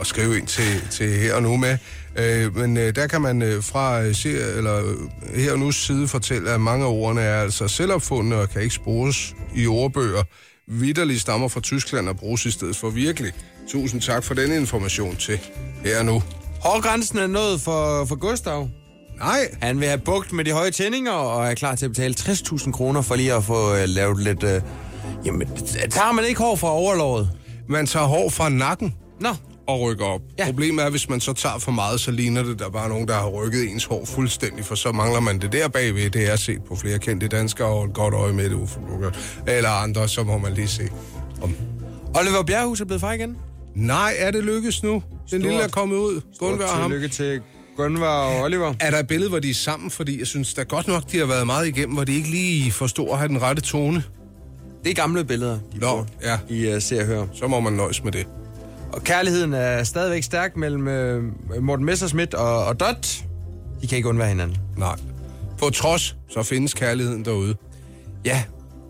at 0.00 0.06
skrive 0.06 0.38
ind 0.38 0.46
til, 0.46 0.88
til 0.90 1.08
her 1.08 1.34
og 1.34 1.42
nu 1.42 1.56
med. 1.56 1.78
Øh, 2.16 2.56
men 2.56 2.76
øh, 2.76 2.94
der 2.94 3.06
kan 3.06 3.20
man 3.22 3.42
øh, 3.42 3.62
fra 3.62 4.02
øh, 4.02 4.14
se, 4.14 4.28
eller, 4.30 4.76
øh, 4.76 5.34
her 5.34 5.52
og 5.52 5.58
nu 5.58 5.70
side 5.70 6.08
fortælle, 6.08 6.50
at 6.50 6.60
mange 6.60 6.84
af 6.84 6.90
ordene 6.90 7.20
er 7.20 7.40
altså 7.42 7.68
selvopfundne 7.68 8.36
og 8.36 8.50
kan 8.50 8.62
ikke 8.62 8.74
spores 8.74 9.34
i 9.56 9.66
ordbøger. 9.66 10.22
Vitterligt 10.68 11.20
stammer 11.20 11.48
fra 11.48 11.60
Tyskland 11.60 12.08
og 12.08 12.16
bruges 12.16 12.46
i 12.46 12.50
stedet 12.50 12.76
for 12.76 12.90
virkelig. 12.90 13.32
Tusind 13.68 14.00
tak 14.00 14.24
for 14.24 14.34
den 14.34 14.52
information 14.52 15.16
til 15.16 15.40
her 15.84 15.98
og 15.98 16.04
nu. 16.04 16.22
Hårgrænsen 16.60 17.18
er 17.18 17.26
nået 17.26 17.60
for, 17.60 18.04
for 18.04 18.16
Gustav. 18.16 18.68
Nej, 19.18 19.54
Han 19.62 19.80
vil 19.80 19.88
have 19.88 19.98
bugt 19.98 20.32
med 20.32 20.44
de 20.44 20.52
høje 20.52 20.70
tændinger, 20.70 21.12
og 21.12 21.46
er 21.46 21.54
klar 21.54 21.74
til 21.74 21.84
at 21.84 21.90
betale 21.90 22.14
60.000 22.18 22.72
kroner 22.72 23.02
for 23.02 23.14
lige 23.14 23.34
at 23.34 23.44
få 23.44 23.74
øh, 23.74 23.84
lavet 23.86 24.22
lidt... 24.22 24.42
Øh, 24.42 24.60
jamen, 25.24 25.48
tager 25.90 26.12
man 26.12 26.24
ikke 26.24 26.40
hår 26.40 26.56
fra 26.56 26.68
overlåret? 26.68 27.30
man 27.68 27.86
tager 27.86 28.06
hår 28.06 28.30
fra 28.30 28.48
nakken 28.48 28.94
Nå, 29.20 29.28
og 29.66 29.80
rykker 29.80 30.04
op. 30.04 30.20
Ja. 30.38 30.44
Problemet 30.44 30.84
er, 30.84 30.90
hvis 30.90 31.08
man 31.08 31.20
så 31.20 31.32
tager 31.32 31.58
for 31.58 31.72
meget, 31.72 32.00
så 32.00 32.10
ligner 32.10 32.42
det, 32.42 32.58
der 32.58 32.66
er 32.66 32.70
bare 32.70 32.88
nogen, 32.88 33.08
der 33.08 33.14
har 33.14 33.28
rykket 33.28 33.70
ens 33.70 33.84
hår 33.84 34.04
fuldstændig, 34.04 34.64
for 34.64 34.74
så 34.74 34.92
mangler 34.92 35.20
man 35.20 35.40
det 35.40 35.52
der 35.52 35.68
bagved. 35.68 36.10
Det 36.10 36.32
er 36.32 36.36
set 36.36 36.62
på 36.68 36.76
flere 36.76 36.98
kendte 36.98 37.28
danskere 37.28 37.68
og 37.68 37.84
et 37.84 37.94
godt 37.94 38.14
øje 38.14 38.32
med 38.32 38.50
det, 38.50 38.78
Bukker. 38.88 39.10
Eller 39.46 39.70
andre, 39.70 40.08
så 40.08 40.22
må 40.22 40.38
man 40.38 40.54
lige 40.54 40.68
se. 40.68 40.82
Om. 41.42 41.54
Oliver 42.14 42.42
Bjerghus 42.42 42.80
er 42.80 42.84
blevet 42.84 43.00
far 43.00 43.12
igen. 43.12 43.36
Nej, 43.74 44.14
er 44.18 44.30
det 44.30 44.44
lykkes 44.44 44.82
nu? 44.82 45.02
Den 45.30 45.42
lille 45.42 45.62
er 45.62 45.68
kommet 45.68 45.96
ud. 45.96 46.20
Gunvar 46.38 46.64
og 46.64 46.70
ham. 46.70 46.90
Tillykke 46.90 47.08
til 47.08 47.40
Gunvar 47.76 48.26
og 48.26 48.42
Oliver. 48.42 48.74
Er 48.80 48.90
der 48.90 48.98
et 48.98 49.06
billede, 49.06 49.30
hvor 49.30 49.38
de 49.38 49.50
er 49.50 49.54
sammen? 49.54 49.90
Fordi 49.90 50.18
jeg 50.18 50.26
synes 50.26 50.54
da 50.54 50.62
godt 50.62 50.88
nok, 50.88 51.12
de 51.12 51.18
har 51.18 51.26
været 51.26 51.46
meget 51.46 51.66
igennem, 51.68 51.94
hvor 51.94 52.04
de 52.04 52.14
ikke 52.14 52.30
lige 52.30 52.72
forstår 52.72 53.12
at 53.12 53.18
have 53.18 53.28
den 53.28 53.42
rette 53.42 53.62
tone. 53.62 54.04
Det 54.84 54.90
er 54.90 54.94
gamle 54.94 55.24
billeder, 55.24 55.58
de 55.72 55.78
Nå, 55.78 55.86
får 55.86 56.06
ja. 56.22 56.38
i 56.48 56.74
uh, 56.74 56.82
Se 56.82 57.00
og 57.00 57.06
Hør. 57.06 57.26
Så 57.32 57.46
må 57.46 57.60
man 57.60 57.72
nøjes 57.72 58.04
med 58.04 58.12
det. 58.12 58.26
Og 58.92 59.02
kærligheden 59.04 59.52
er 59.52 59.84
stadigvæk 59.84 60.22
stærk 60.22 60.56
mellem 60.56 60.86
uh, 61.56 61.62
Morten 61.62 61.84
Messerschmidt 61.84 62.34
og, 62.34 62.64
og 62.64 62.80
Dot. 62.80 63.24
De 63.82 63.86
kan 63.86 63.96
ikke 63.96 64.08
undvære 64.08 64.28
hinanden. 64.28 64.56
Nej. 64.76 64.96
På 65.58 65.70
trods, 65.70 66.16
så 66.28 66.42
findes 66.42 66.74
kærligheden 66.74 67.24
derude. 67.24 67.56
Ja, 68.24 68.44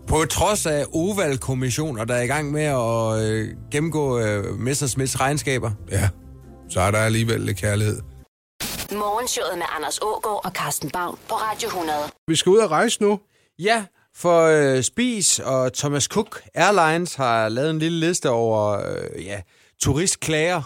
på 0.07 0.25
trods 0.29 0.65
af 0.65 0.85
Oval-kommissioner, 0.93 2.05
der 2.05 2.15
er 2.15 2.21
i 2.21 2.27
gang 2.27 2.51
med 2.51 2.63
at 2.63 3.29
øh, 3.29 3.49
gennemgå 3.71 4.19
øh, 4.19 4.59
Messerschmidts 4.59 5.19
regnskaber. 5.19 5.71
Ja, 5.91 6.09
så 6.69 6.79
er 6.81 6.91
der 6.91 6.99
alligevel 6.99 7.41
lidt 7.41 7.57
kærlighed. 7.57 8.01
Morgenshowet 8.91 9.57
med 9.57 9.65
Anders 9.77 9.99
Ågaard 10.01 10.41
og 10.45 10.51
Carsten 10.51 10.89
Baum 10.89 11.17
på 11.29 11.35
Radio 11.35 11.67
100. 11.67 11.97
Vi 12.27 12.35
skal 12.35 12.49
ud 12.49 12.57
og 12.57 12.71
rejse 12.71 13.01
nu. 13.03 13.19
Ja, 13.59 13.85
for 14.15 14.41
øh, 14.41 14.83
Spis 14.83 15.39
og 15.39 15.73
Thomas 15.73 16.03
Cook 16.03 16.41
Airlines 16.55 17.15
har 17.15 17.49
lavet 17.49 17.69
en 17.69 17.79
lille 17.79 17.99
liste 17.99 18.29
over 18.29 18.71
øh, 18.71 19.25
ja, 19.25 19.41
turistklager. 19.83 20.61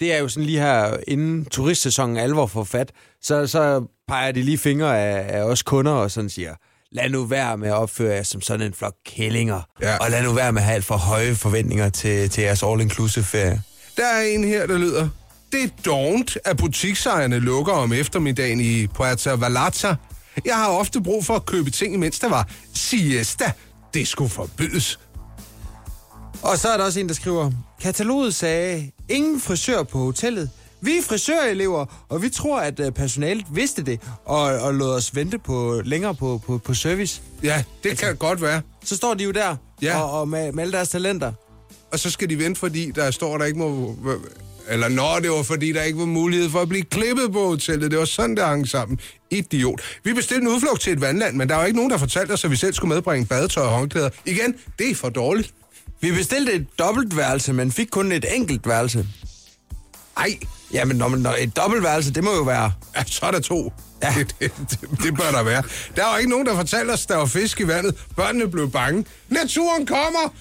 Det 0.00 0.14
er 0.14 0.18
jo 0.18 0.28
sådan 0.28 0.46
lige 0.46 0.58
her, 0.60 0.96
inden 1.08 1.44
turistsæsonen 1.44 2.16
alvor 2.16 2.46
får 2.46 2.64
fat, 2.64 2.92
så, 3.22 3.46
så 3.46 3.84
peger 4.08 4.32
de 4.32 4.42
lige 4.42 4.58
fingre 4.58 4.98
af, 5.00 5.38
af 5.38 5.42
os 5.42 5.62
kunder 5.62 5.92
og 5.92 6.10
sådan 6.10 6.30
siger, 6.30 6.54
lad 6.92 7.08
nu 7.10 7.24
være 7.24 7.56
med 7.56 7.68
at 7.68 7.74
opføre 7.74 8.14
jer 8.14 8.22
som 8.22 8.40
sådan 8.40 8.66
en 8.66 8.74
flok 8.74 8.94
kællinger, 9.06 9.60
Ja. 9.82 9.96
og 9.96 10.10
lad 10.10 10.22
nu 10.22 10.32
være 10.32 10.52
med 10.52 10.60
at 10.62 10.66
have 10.66 10.74
alt 10.74 10.84
for 10.84 10.96
høje 10.96 11.34
forventninger 11.34 11.88
til, 11.88 12.30
til 12.30 12.42
jeres 12.44 12.62
all-inclusive 12.62 13.22
ferie. 13.24 13.62
Der 13.96 14.06
er 14.06 14.20
en 14.22 14.44
her, 14.44 14.66
der 14.66 14.78
lyder. 14.78 15.08
Det 15.52 15.62
er 15.64 15.68
dovent, 15.84 16.38
at 16.44 16.56
butiksejerne 16.56 17.38
lukker 17.38 17.72
om 17.72 17.92
eftermiddagen 17.92 18.60
i 18.60 18.86
Puerto 18.86 19.34
Vallarta. 19.34 19.96
Jeg 20.44 20.56
har 20.56 20.68
ofte 20.68 21.00
brug 21.02 21.24
for 21.24 21.34
at 21.36 21.46
købe 21.46 21.70
ting, 21.70 21.94
imens 21.94 22.18
der 22.18 22.28
var 22.28 22.48
siesta. 22.74 23.52
Det 23.94 24.08
skulle 24.08 24.30
forbydes. 24.30 24.98
Og 26.44 26.58
så 26.58 26.68
er 26.68 26.76
der 26.76 26.84
også 26.84 27.00
en, 27.00 27.08
der 27.08 27.14
skriver, 27.14 27.50
kataloget 27.80 28.34
sagde, 28.34 28.90
ingen 29.08 29.40
frisør 29.40 29.82
på 29.82 29.98
hotellet. 29.98 30.50
Vi 30.80 30.96
er 30.98 31.02
frisørelever, 31.02 32.04
og 32.08 32.22
vi 32.22 32.28
tror, 32.28 32.60
at 32.60 32.80
øh, 32.80 32.92
personalet 32.92 33.44
vidste 33.52 33.82
det, 33.82 34.00
og, 34.24 34.40
og 34.42 34.74
lod 34.74 34.94
os 34.94 35.14
vente 35.16 35.38
på 35.38 35.80
længere 35.84 36.14
på, 36.14 36.40
på, 36.46 36.58
på 36.58 36.74
service. 36.74 37.22
Ja, 37.42 37.64
det 37.82 37.88
altså, 37.90 38.04
kan 38.06 38.16
godt 38.16 38.42
være. 38.42 38.60
Så 38.84 38.96
står 38.96 39.14
de 39.14 39.24
jo 39.24 39.30
der, 39.30 39.56
Ja. 39.82 40.00
og, 40.02 40.20
og 40.20 40.28
med, 40.28 40.52
med 40.52 40.62
alle 40.62 40.72
deres 40.72 40.88
talenter. 40.88 41.32
Og 41.92 41.98
så 41.98 42.10
skal 42.10 42.30
de 42.30 42.38
vente, 42.38 42.60
fordi 42.60 42.90
der 42.90 43.10
står, 43.10 43.38
der 43.38 43.44
ikke 43.44 43.58
må... 43.58 43.96
Eller 44.68 44.88
når 44.88 45.18
det 45.18 45.30
var, 45.30 45.42
fordi 45.42 45.72
der 45.72 45.82
ikke 45.82 45.98
var 45.98 46.04
mulighed 46.06 46.50
for 46.50 46.60
at 46.60 46.68
blive 46.68 46.84
klippet 46.84 47.32
på 47.32 47.46
hotellet. 47.46 47.90
Det 47.90 47.98
var 47.98 48.04
sådan, 48.04 48.36
der 48.36 48.46
hang 48.46 48.68
sammen. 48.68 48.98
Idiot. 49.30 49.80
Vi 50.04 50.12
bestilte 50.12 50.42
en 50.42 50.48
udflugt 50.48 50.80
til 50.82 50.92
et 50.92 51.00
vandland, 51.00 51.36
men 51.36 51.48
der 51.48 51.54
var 51.56 51.64
ikke 51.64 51.76
nogen, 51.76 51.90
der 51.90 51.98
fortalte 51.98 52.32
os, 52.32 52.44
at 52.44 52.50
vi 52.50 52.56
selv 52.56 52.74
skulle 52.74 52.94
medbringe 52.94 53.26
badetøj 53.26 53.64
og 53.64 53.70
håndklæder. 53.70 54.10
Igen, 54.26 54.54
det 54.78 54.90
er 54.90 54.94
for 54.94 55.08
dårligt. 55.08 55.54
Vi 56.04 56.12
bestilte 56.12 56.52
et 56.52 56.66
dobbeltværelse, 56.78 57.52
men 57.52 57.72
fik 57.72 57.86
kun 57.90 58.12
et 58.12 58.24
enkelt 58.34 58.68
værelse. 58.68 59.06
Ej, 60.16 60.38
Jamen, 60.72 60.96
når 60.96 61.08
man, 61.08 61.20
når 61.20 61.34
et 61.38 61.56
dobbeltværelse, 61.56 62.12
det 62.14 62.24
må 62.24 62.34
jo 62.34 62.42
være... 62.42 62.72
ja, 62.96 63.04
så 63.06 63.26
er 63.26 63.30
der 63.30 63.40
to. 63.40 63.72
Ja. 64.02 64.14
Det, 64.18 64.34
det, 64.40 64.52
det, 64.70 64.80
det 65.02 65.16
bør 65.16 65.30
der 65.30 65.42
være. 65.42 65.62
Der 65.96 66.04
var 66.04 66.18
ikke 66.18 66.30
nogen, 66.30 66.46
der 66.46 66.54
fortalte 66.54 66.90
os, 66.90 67.06
der 67.06 67.16
var 67.16 67.26
fisk 67.26 67.60
i 67.60 67.68
vandet. 67.68 67.94
Børnene 68.16 68.48
blev 68.50 68.70
bange. 68.70 69.04
Naturen 69.28 69.86
kommer! 69.86 70.34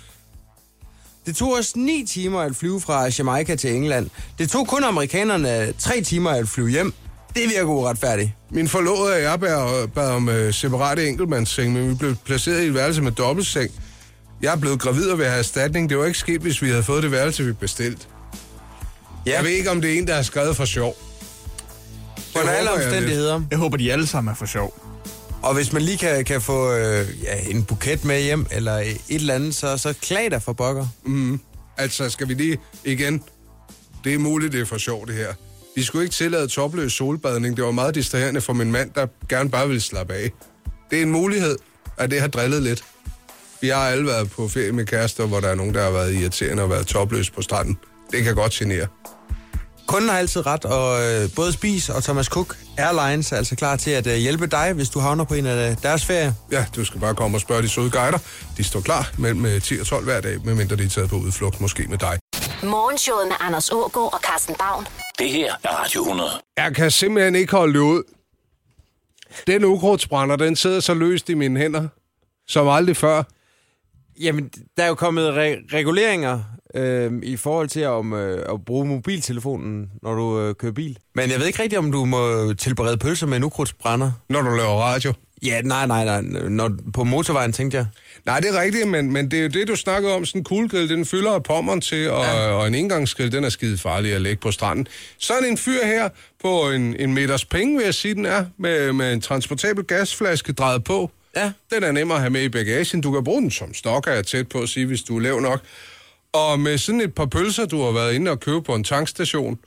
Det 1.26 1.36
tog 1.36 1.54
os 1.54 1.76
9 1.76 2.06
timer 2.10 2.40
at 2.40 2.56
flyve 2.56 2.82
fra 2.82 3.10
Jamaica 3.18 3.56
til 3.56 3.76
England. 3.76 4.10
Det 4.38 4.50
tog 4.50 4.68
kun 4.68 4.84
amerikanerne 4.84 5.74
3 5.80 6.02
timer 6.02 6.30
at 6.30 6.48
flyve 6.48 6.70
hjem. 6.70 6.94
Det 7.36 7.50
virker 7.50 7.64
uretfærdigt. 7.64 8.32
Min 8.50 8.68
forlovede 8.68 9.14
og 9.14 9.22
jeg 9.22 9.40
bad, 9.40 9.88
bad 9.88 10.10
om 10.10 10.28
uh, 10.28 10.52
separate 10.52 11.08
enkeltmandsseng, 11.08 11.74
men 11.74 11.90
vi 11.90 11.96
blev 11.96 12.16
placeret 12.16 12.64
i 12.64 12.68
et 12.68 12.74
værelse 12.74 13.02
med 13.02 13.12
dobbeltseng. 13.12 13.72
Jeg 14.44 14.52
er 14.52 14.56
blevet 14.58 14.80
gravid 14.80 15.10
og 15.10 15.18
vil 15.18 15.26
have 15.26 15.40
erstatning. 15.40 15.90
Det 15.90 15.98
var 15.98 16.06
ikke 16.06 16.18
sket, 16.20 16.42
hvis 16.42 16.62
vi 16.62 16.70
havde 16.70 16.84
fået 16.84 17.04
det 17.04 17.12
værelse, 17.12 17.46
vi 17.46 17.54
bestilt. 17.54 18.08
Ja, 19.26 19.36
Jeg 19.36 19.44
ved 19.44 19.52
ikke, 19.52 19.72
om 19.72 19.82
det 19.82 19.94
er 19.94 19.98
en, 19.98 20.08
der 20.08 20.16
har 20.16 20.22
skrevet 20.22 20.56
for 20.56 20.66
sjov. 20.66 20.96
under 22.36 22.52
alle 22.52 22.70
håber 22.70 22.82
jeg 22.82 22.88
omstændigheder. 22.90 23.42
Jeg 23.52 23.60
håber, 23.60 23.78
de 23.78 23.92
alle 23.92 24.08
sammen 24.08 24.32
er 24.32 24.36
for 24.36 24.46
sjov. 24.46 24.80
Og 25.42 25.54
hvis 25.54 25.74
man 25.74 25.82
lige 25.82 25.98
kan, 25.98 26.26
kan 26.26 26.42
få 26.42 26.74
øh, 26.74 27.08
ja, 27.24 27.40
en 27.50 27.64
buket 27.64 28.06
med 28.06 28.22
hjem, 28.22 28.46
eller 28.52 28.74
et 28.78 28.98
eller 29.10 29.34
andet, 29.34 29.56
så, 29.56 29.78
så 29.78 29.94
klag 30.02 30.32
dig 30.32 30.42
for 30.42 30.54
bokker. 30.54 30.88
Altså, 31.78 32.10
skal 32.10 32.28
vi 32.28 32.34
lige 32.34 32.58
igen? 32.84 33.24
Det 34.04 34.14
er 34.14 34.18
muligt, 34.18 34.54
det 34.54 34.62
er 34.62 34.66
for 34.66 34.78
sjov, 34.78 35.08
det 35.08 35.16
her. 35.16 35.34
Vi 35.76 35.84
skulle 35.84 36.04
ikke 36.04 36.14
tillade 36.16 36.48
topløs 36.48 36.94
solbadning. 36.94 37.58
Det 37.58 37.66
var 37.66 37.72
meget 37.72 37.96
distraherende 37.96 38.42
for 38.42 38.54
min 38.54 38.72
mand, 38.72 38.92
der 38.96 39.08
gerne 39.30 39.50
bare 39.50 39.68
ville 39.68 39.82
slappe 39.82 40.14
af. 40.14 40.32
Det 40.92 40.98
er 40.98 41.04
en 41.04 41.12
mulighed, 41.12 41.58
at 41.98 42.12
det 42.12 42.22
har 42.22 42.28
drillet 42.28 42.64
lidt. 42.64 42.84
Vi 43.64 43.70
har 43.70 43.90
alle 43.90 44.06
været 44.06 44.32
på 44.32 44.48
ferie 44.48 44.72
med 44.72 44.86
kærester, 44.86 45.26
hvor 45.26 45.40
der 45.40 45.48
er 45.48 45.56
nogen, 45.56 45.74
der 45.74 45.84
har 45.84 45.92
været 45.92 46.14
irriterende 46.14 46.64
og 46.64 46.70
været 46.70 46.88
topløs 46.88 47.30
på 47.30 47.42
stranden. 47.42 47.78
Det 48.12 48.24
kan 48.24 48.36
godt 48.36 48.52
genere. 48.52 48.88
Kunden 49.88 50.10
har 50.10 50.18
altid 50.18 50.46
ret, 50.46 50.66
og 50.66 51.02
øh, 51.04 51.30
både 51.36 51.52
Spis 51.54 51.90
og 51.90 52.04
Thomas 52.04 52.26
Cook 52.26 52.56
Airlines 52.78 53.32
er 53.32 53.38
altså 53.38 53.56
klar 53.56 53.76
til 53.76 53.92
at 53.92 54.08
øh, 54.08 54.16
hjælpe 54.16 54.48
dig, 54.48 54.74
hvis 54.74 54.90
du 54.90 55.00
havner 55.00 55.24
på 55.24 55.34
en 55.34 55.46
af 55.46 55.72
øh, 55.72 55.78
deres 55.84 56.06
ferier. 56.06 56.34
Ja, 56.52 56.66
du 56.76 56.86
skal 56.86 57.00
bare 57.00 57.16
komme 57.16 57.38
og 57.38 57.42
spørge 57.42 57.62
de 57.62 57.70
søde 57.70 57.90
guider. 57.90 58.18
De 58.58 58.64
står 58.64 58.82
klar 58.82 59.12
mellem 59.18 59.46
øh, 59.46 59.62
10 59.62 59.80
og 59.80 59.86
12 59.86 60.04
hver 60.04 60.22
dag, 60.22 60.46
medmindre 60.46 60.76
de 60.76 60.84
er 60.84 60.90
taget 60.90 61.10
på 61.10 61.16
udflugt, 61.16 61.62
måske 61.62 61.88
med 61.90 61.98
dig. 61.98 62.20
Morgenshowet 62.64 63.28
med 63.28 63.36
Anders 63.40 63.70
Ågaard 63.72 64.14
og 64.14 64.20
Carsten 64.20 64.56
Baum. 64.60 64.86
Det 65.20 65.30
her 65.30 65.54
er 65.64 65.70
Radio 65.70 66.02
100. 66.02 66.30
Jeg 66.58 66.76
kan 66.76 66.92
simpelthen 66.92 67.36
ikke 67.36 67.52
holde 67.52 67.74
det 67.74 67.80
ud. 67.80 68.04
Den 69.48 69.66
ukrudtsbrænder, 69.66 70.36
den 70.36 70.56
sidder 70.56 70.80
så 70.80 70.94
løst 70.94 71.30
i 71.30 71.34
mine 71.34 71.60
hænder, 71.60 71.88
som 72.48 72.68
aldrig 72.68 72.98
før. 72.98 73.24
Jamen, 74.22 74.50
der 74.78 74.84
er 74.84 74.88
jo 74.88 74.96
kommet 74.96 75.30
re- 75.30 75.76
reguleringer 75.76 76.40
øh, 76.76 77.12
i 77.24 77.38
forhold 77.38 77.68
til 77.68 77.86
om, 77.86 78.14
øh, 78.14 78.46
at 78.54 78.66
bruge 78.66 78.86
mobiltelefonen, 78.86 79.90
når 80.04 80.16
du 80.16 80.40
øh, 80.40 80.56
kører 80.56 80.72
bil. 80.72 80.98
Men 81.16 81.30
jeg 81.30 81.40
ved 81.40 81.48
ikke 81.48 81.64
rigtigt, 81.64 81.80
om 81.80 81.92
du 81.92 82.06
må 82.06 82.54
tilberede 82.54 82.98
pølser 82.98 83.28
med 83.28 83.38
en 83.38 83.44
ukrudtsbrænder. 83.44 84.12
Når 84.30 84.42
du 84.42 84.50
laver 84.50 84.82
radio. 84.82 85.14
Ja, 85.46 85.62
nej, 85.62 85.88
nej, 85.88 86.06
nej. 86.06 86.22
Når, 86.50 86.72
på 86.94 87.04
motorvejen, 87.04 87.52
tænkte 87.52 87.78
jeg. 87.78 87.86
Nej, 88.26 88.40
det 88.40 88.50
er 88.50 88.62
rigtigt, 88.62 88.88
men, 88.88 89.12
men 89.12 89.32
det 89.32 89.40
er 89.40 89.44
jo 89.44 89.50
det, 89.50 89.68
du 89.68 89.76
snakkede 89.76 90.14
om. 90.16 90.26
Sådan 90.26 90.40
en 90.40 90.46
kuglegrill, 90.46 90.90
den 90.90 91.06
fylder 91.06 91.40
pommeren 91.40 91.82
til, 91.82 92.10
og, 92.10 92.24
ja. 92.24 92.50
og 92.50 92.68
en 92.68 92.76
engangsgrill, 92.76 93.32
den 93.32 93.44
er 93.44 93.50
skide 93.50 93.78
farlig 93.78 94.14
at 94.14 94.22
lægge 94.22 94.42
på 94.42 94.52
stranden. 94.52 94.88
Sådan 95.18 95.46
en 95.50 95.58
fyr 95.58 95.86
her 95.86 96.10
på 96.44 96.70
en, 96.70 96.96
en 97.00 97.14
meters 97.14 97.46
penge, 97.46 97.78
vil 97.78 97.86
jeg 97.86 97.94
sige, 97.94 98.14
den 98.14 98.26
er, 98.26 98.46
med, 98.58 98.94
med 98.94 99.14
en 99.14 99.22
transportabel 99.22 99.84
gasflaske 99.84 100.54
drejet 100.54 100.84
på. 100.84 101.12
Ja. 101.36 101.52
Den 101.74 101.84
er 101.84 101.92
nemmere 101.92 102.16
at 102.18 102.22
have 102.22 102.30
med 102.30 102.44
i 102.44 102.50
bagagen. 102.50 103.02
Du 103.02 103.12
kan 103.12 103.24
bruge 103.24 103.42
den 103.42 103.52
som 103.52 103.74
stok, 103.74 104.08
er 104.08 104.12
jeg 104.12 104.26
tæt 104.26 104.50
på 104.50 104.60
at 104.62 104.70
sige, 104.70 104.86
hvis 104.86 105.02
du 105.02 105.18
er 105.18 105.22
lav 105.22 105.40
nok. 105.40 105.62
Og 106.34 106.60
med 106.60 106.78
sådan 106.78 107.02
et 107.02 107.16
par 107.16 107.26
pølser, 107.26 107.66
du 107.66 107.84
har 107.84 107.92
været 107.92 108.14
inde 108.14 108.32
og 108.32 108.40
købe 108.40 108.62
på 108.62 108.76
en 108.76 108.84
tankstation, 108.84 109.60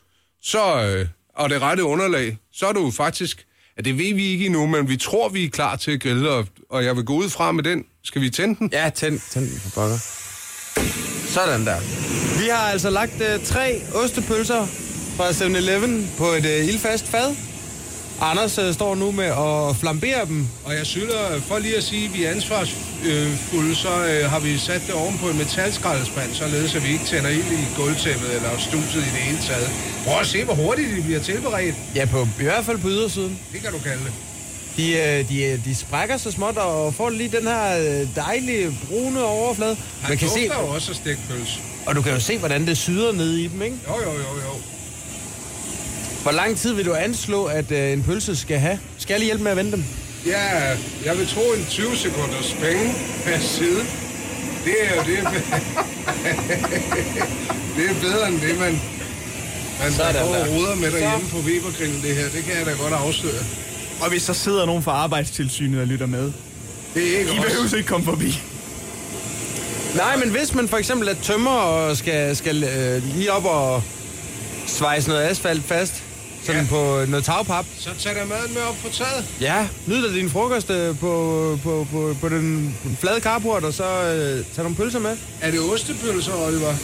så, 0.42 0.82
øh, 0.82 1.06
og 1.35 1.50
det 1.50 1.62
rette 1.62 1.85
underlag, 1.85 2.38
så 2.52 2.66
er 2.66 2.73
du 2.73 2.90
faktisk, 2.90 3.46
ja, 3.76 3.82
det 3.82 3.99
ved 3.99 4.14
vi 4.14 4.26
ikke 4.26 4.46
endnu, 4.46 4.66
men 4.66 4.88
vi 4.88 4.96
tror, 4.96 5.28
vi 5.28 5.44
er 5.44 5.50
klar 5.50 5.76
til 5.76 5.90
at 5.90 6.00
grille, 6.00 6.30
og, 6.30 6.46
og 6.70 6.85
jeg 6.85 6.96
vil 6.96 7.04
gå 7.04 7.14
ud 7.14 7.28
fra 7.28 7.52
med 7.52 7.64
den. 7.64 7.85
Skal 8.04 8.23
vi 8.23 8.30
tænde 8.30 8.58
den? 8.58 8.70
Ja, 8.73 8.90
tænd, 8.94 9.20
tænd 9.30 9.50
den 9.50 9.61
for 9.61 9.70
pokker. 9.80 9.99
Sådan 11.28 11.66
der. 11.66 11.80
Vi 12.42 12.49
har 12.49 12.70
altså 12.70 12.90
lagt 12.90 13.20
øh, 13.20 13.44
tre 13.44 13.82
ostepølser 13.94 14.66
fra 15.16 15.30
7-Eleven 15.30 16.11
på 16.18 16.26
et 16.26 16.46
øh, 16.46 16.68
ildfast 16.68 17.06
fad. 17.06 17.46
Anders 18.20 18.58
øh, 18.58 18.75
står 18.75 18.94
nu 18.94 19.11
med 19.12 19.25
at 19.25 19.76
flambere 19.76 20.26
dem. 20.26 20.49
Og 20.64 20.75
jeg 20.75 20.87
skylder, 20.87 21.40
for 21.49 21.58
lige 21.58 21.76
at 21.76 21.82
sige, 21.82 22.04
at 22.04 22.14
vi 22.14 22.25
er 22.25 22.30
ansvarsfulde, 22.30 23.75
så 23.76 23.88
øh, 24.06 24.30
har 24.30 24.38
vi 24.40 24.58
sat 24.58 24.82
det 24.87 24.94
oven 24.94 25.18
på 25.18 25.28
en 25.28 25.38
metalskraldespand, 25.38 26.35
således 26.35 26.75
at 26.75 26.85
vi 26.87 26.92
ikke 26.92 27.04
tænder 27.04 27.30
ild 27.30 27.38
i 27.52 27.66
gulvtæppet 27.76 28.35
eller 28.37 28.50
stuset 28.58 28.94
i 28.94 29.11
det 29.16 29.23
hele 29.28 29.38
taget. 29.38 29.70
Prøv 30.04 30.20
at 30.20 30.26
se, 30.26 30.44
hvor 30.44 30.54
hurtigt 30.54 30.96
de 30.96 31.02
bliver 31.02 31.20
tilberedt. 31.20 31.75
Ja, 31.94 32.04
på, 32.04 32.28
i 32.40 32.42
hvert 32.42 32.64
fald 32.64 32.78
på 32.78 32.88
ydersiden. 32.88 33.38
Det 33.52 33.61
kan 33.62 33.73
du 33.73 33.78
kalde 33.78 34.04
det. 34.04 34.12
De, 34.76 34.92
øh, 34.92 35.28
de, 35.28 35.42
øh, 35.44 35.64
de 35.64 35.75
sprækker 35.75 36.16
så 36.16 36.30
småt 36.30 36.56
og 36.56 36.94
får 36.94 37.11
lige 37.11 37.30
den 37.37 37.46
her 37.46 37.78
øh, 37.78 38.06
dejlige 38.16 38.78
brune 38.88 39.25
overflade. 39.25 39.76
Han 40.02 40.11
Man 40.11 40.18
kan 40.18 40.28
se, 40.28 40.40
jo 40.61 40.66
også 40.66 40.90
af 40.90 40.96
stegt 40.96 41.20
pølse. 41.30 41.58
og 41.87 41.96
du 41.96 42.02
kan 42.02 42.12
jo 42.12 42.20
se, 42.20 42.38
hvordan 42.38 42.66
det 42.66 42.76
syder 42.78 43.12
ned 43.12 43.32
i 43.32 43.46
dem, 43.49 43.62
ikke? 43.62 43.76
Jo, 43.88 43.94
jo, 44.04 44.12
jo, 44.12 44.18
jo. 44.44 44.61
Hvor 46.26 46.33
lang 46.33 46.56
tid 46.56 46.73
vil 46.73 46.87
du 46.87 46.95
anslå, 46.95 47.45
at 47.45 47.73
øh, 47.73 47.92
en 47.92 48.02
pølse 48.02 48.37
skal 48.37 48.59
have? 48.59 48.78
Skal 48.99 49.14
jeg 49.14 49.18
lige 49.21 49.26
hjælpe 49.26 49.42
med 49.45 49.50
at 49.50 49.56
vende 49.56 49.73
dem? 49.73 49.85
Ja, 50.26 50.76
jeg 51.04 51.18
vil 51.18 51.26
tro 51.26 51.40
en 51.40 51.66
20 51.71 51.97
sekunders 51.97 52.56
penge 52.61 52.95
per 53.25 53.38
side. 53.38 53.80
Det 54.64 54.75
er 54.83 54.95
jo 54.97 55.00
det. 55.00 55.18
det 57.76 57.90
er 57.90 57.95
bedre 58.00 58.28
end 58.28 58.40
det, 58.40 58.59
man, 58.59 58.80
man 59.83 59.92
Sådan 59.92 60.14
går 60.14 60.21
og 60.35 60.47
der. 60.47 60.47
ruder 60.56 60.75
med 60.75 60.90
derhjemme 60.90 61.28
på 61.30 61.37
Webergrillen, 61.37 62.02
det 62.02 62.16
her. 62.16 62.28
Det 62.28 62.45
kan 62.45 62.56
jeg 62.59 62.66
da 62.66 62.73
godt 62.83 62.92
afsløre. 62.92 63.42
Og 64.00 64.09
hvis 64.09 64.25
der 64.25 64.33
sidder 64.33 64.66
nogen 64.66 64.83
fra 64.83 64.92
arbejdstilsynet 64.92 65.80
og 65.80 65.87
lytter 65.87 66.06
med, 66.06 66.33
Det 66.95 67.14
er 67.14 67.18
ikke 67.18 67.33
I 67.33 67.40
behøver 67.40 67.76
ikke 67.76 67.88
komme 67.88 68.04
forbi. 68.06 68.40
Nej, 69.97 70.16
men 70.16 70.30
hvis 70.30 70.54
man 70.54 70.68
for 70.68 70.76
eksempel 70.76 71.09
er 71.09 71.14
tømmer 71.23 71.50
og 71.50 71.97
skal, 71.97 72.37
skal 72.37 72.64
øh, 72.64 73.02
lige 73.16 73.33
op 73.33 73.45
og 73.45 73.83
svejse 74.66 75.09
noget 75.09 75.23
asfalt 75.23 75.64
fast, 75.64 76.02
sådan 76.47 76.61
Ja. 76.62 76.67
på 76.71 77.05
noget 77.11 77.25
tagpap. 77.25 77.67
Så 77.79 77.91
tag 77.99 78.15
da 78.15 78.25
maden 78.25 78.55
med 78.55 78.62
op 78.62 78.76
på 78.85 78.88
taget. 78.93 79.25
Ja, 79.41 79.69
nyd 79.87 80.09
da 80.09 80.15
din 80.15 80.31
frokost 80.31 80.71
øh, 80.71 80.99
på, 80.99 81.12
på, 81.62 81.87
på, 81.93 82.17
på 82.21 82.29
den 82.29 82.76
flade 83.00 83.21
carport, 83.21 83.65
og 83.65 83.73
så 83.73 83.85
øh, 83.85 84.45
tag 84.55 84.62
nogle 84.65 84.76
pølser 84.76 84.99
med. 84.99 85.17
Er 85.41 85.50
det 85.50 85.61
ostepølser, 85.73 86.33
Oliver? 86.47 86.75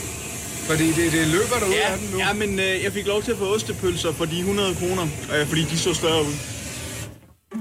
Fordi 0.68 0.86
det, 0.92 1.12
det 1.12 1.26
løber 1.28 1.56
der 1.60 1.66
ud 1.66 1.72
af 1.92 1.98
den 1.98 2.08
nu. 2.12 2.18
ja, 2.18 2.32
men 2.32 2.60
øh, 2.60 2.84
jeg 2.84 2.92
fik 2.92 3.06
lov 3.06 3.22
til 3.22 3.32
at 3.32 3.38
få 3.38 3.54
ostepølser 3.54 4.12
for 4.12 4.24
de 4.24 4.38
100 4.38 4.74
kroner, 4.74 5.06
øh, 5.36 5.46
fordi 5.46 5.64
de 5.64 5.78
så 5.78 5.94
større 5.94 6.22
ud. 6.22 6.32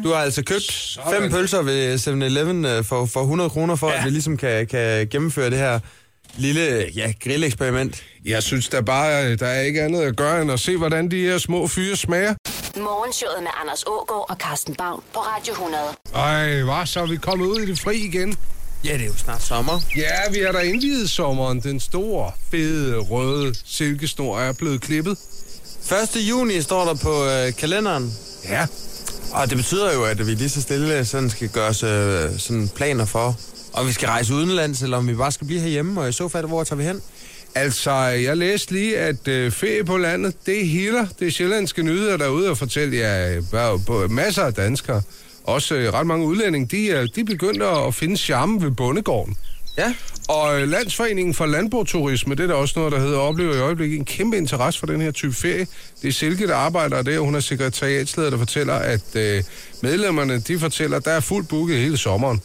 Du 0.03 0.09
har 0.09 0.15
altså 0.21 0.43
købt 0.43 0.63
Sådan. 0.71 1.21
fem 1.21 1.31
pølser 1.31 1.61
ved 1.61 1.95
7-Eleven 1.95 2.65
øh, 2.65 2.83
for, 2.83 3.05
for 3.05 3.21
100 3.21 3.49
kroner, 3.49 3.75
for 3.75 3.87
ja. 3.87 3.93
Ja. 3.93 3.99
at 3.99 4.05
vi 4.05 4.09
ligesom 4.09 4.37
kan, 4.37 4.67
kan 4.67 5.07
gennemføre 5.07 5.49
det 5.49 5.57
her 5.57 5.79
lille 6.37 6.85
ja, 6.95 7.13
grilleksperiment. 7.23 8.03
Jeg 8.25 8.43
synes 8.43 8.69
da 8.69 8.81
bare, 8.81 9.35
der 9.35 9.47
er 9.47 9.61
ikke 9.61 9.81
andet 9.81 10.01
at 10.01 10.15
gøre, 10.17 10.41
end 10.41 10.51
at 10.51 10.59
se, 10.59 10.77
hvordan 10.77 11.11
de 11.11 11.21
her 11.21 11.37
små 11.37 11.67
fyre 11.67 11.95
smager. 11.95 12.33
Morgenshowet 12.77 13.43
med 13.43 13.51
Anders 13.61 13.83
Ågaard 13.87 14.25
og 14.29 14.35
Carsten 14.35 14.75
Baum 14.75 15.03
på 15.13 15.19
Radio 15.19 15.51
100. 15.53 15.83
Ej, 16.15 16.61
hvad 16.61 16.85
så 16.85 16.99
er 17.01 17.05
vi 17.07 17.15
kommet 17.17 17.45
ud 17.45 17.59
i 17.59 17.65
det 17.65 17.79
fri 17.79 17.97
igen? 17.97 18.37
Ja, 18.85 18.93
det 18.93 19.01
er 19.01 19.05
jo 19.05 19.17
snart 19.17 19.41
sommer. 19.41 19.79
Ja, 19.97 20.31
vi 20.31 20.39
er 20.39 20.51
der 20.51 20.59
indvidet 20.59 21.09
sommeren. 21.09 21.59
Den 21.59 21.79
store, 21.79 22.31
fede, 22.51 22.97
røde 22.97 23.55
silkesnor 23.65 24.39
er 24.39 24.53
blevet 24.53 24.81
klippet. 24.81 25.17
1. 26.15 26.15
juni 26.29 26.61
står 26.61 26.85
der 26.85 26.93
på 26.95 27.25
øh, 27.25 27.53
kalenderen. 27.55 28.13
Ja, 28.49 28.67
Og 29.33 29.49
det 29.49 29.57
betyder 29.57 29.93
jo, 29.93 30.03
at 30.03 30.27
vi 30.27 30.31
lige 30.33 30.49
så 30.49 30.61
stille 30.61 31.05
sådan 31.05 31.29
skal 31.29 31.49
gøre 31.49 31.67
os 31.69 31.83
øh, 31.83 32.39
sådan 32.39 32.69
planer 32.75 33.05
for, 33.05 33.35
om 33.73 33.87
vi 33.87 33.91
skal 33.91 34.07
rejse 34.07 34.33
udenlands, 34.33 34.81
eller 34.81 34.97
om 34.97 35.07
vi 35.07 35.13
bare 35.13 35.31
skal 35.31 35.47
blive 35.47 35.59
herhjemme, 35.59 36.01
og 36.01 36.09
i 36.09 36.11
så 36.11 36.27
fald, 36.27 36.47
hvor 36.47 36.63
tager 36.63 36.77
vi 36.77 36.83
hen? 36.83 37.01
altså, 37.55 37.91
jeg 38.01 38.37
læste 38.37 38.71
lige, 38.73 38.97
at 38.97 39.27
øh, 39.27 39.51
ferie 39.51 39.83
på 39.83 39.97
landet, 39.97 40.33
det 40.45 40.61
er 40.61 40.65
healer. 40.65 41.07
Det 41.19 41.27
er 41.27 41.31
sjællandske 41.31 41.83
nyheder 41.83 42.17
derude 42.17 42.49
og 42.49 42.57
fortælle 42.57 42.97
jer 42.97 43.41
ja, 43.53 43.77
på 43.77 44.07
masser 44.09 44.43
af 44.43 44.53
danskere. 44.53 45.01
Også 45.43 45.75
øh, 45.75 45.93
ret 45.93 46.07
mange 46.07 46.25
udlændinge, 46.25 46.67
de, 46.67 46.91
er, 46.91 47.05
de 47.15 47.23
begynder 47.23 47.87
at 47.87 47.95
finde 47.95 48.17
charme 48.17 48.61
ved 48.61 48.71
bondegården. 48.71 49.37
Ja, 49.77 49.93
Og 50.27 50.61
øh, 50.61 50.69
Landsforeningen 50.69 51.33
for 51.33 51.45
Landbrugturisme, 51.45 52.35
det 52.35 52.43
er 52.43 52.47
der 52.47 52.53
også 52.53 52.73
noget, 52.79 52.93
der 52.93 52.99
hedder, 52.99 53.17
oplever 53.17 53.55
i 53.55 53.59
øjeblikket 53.59 53.97
en 53.99 54.05
kæmpe 54.05 54.37
interesse 54.37 54.79
for 54.79 54.87
den 54.87 55.01
her 55.01 55.11
type 55.11 55.33
ferie. 55.33 55.67
Det 56.01 56.07
er 56.07 56.11
Silke, 56.11 56.47
der 56.47 56.55
arbejder 56.55 57.01
der, 57.01 57.19
og 57.19 57.25
hun 57.25 57.35
er 57.35 57.39
sekretariatsleder, 57.39 58.29
der 58.29 58.37
fortæller, 58.37 58.73
at 58.73 59.15
øh, 59.15 59.43
medlemmerne, 59.81 60.39
de 60.39 60.59
fortæller, 60.59 60.97
at 60.97 61.05
der 61.05 61.11
er 61.11 61.19
fuldt 61.19 61.47
booket 61.47 61.77
hele 61.77 61.97
sommeren. 61.97 62.41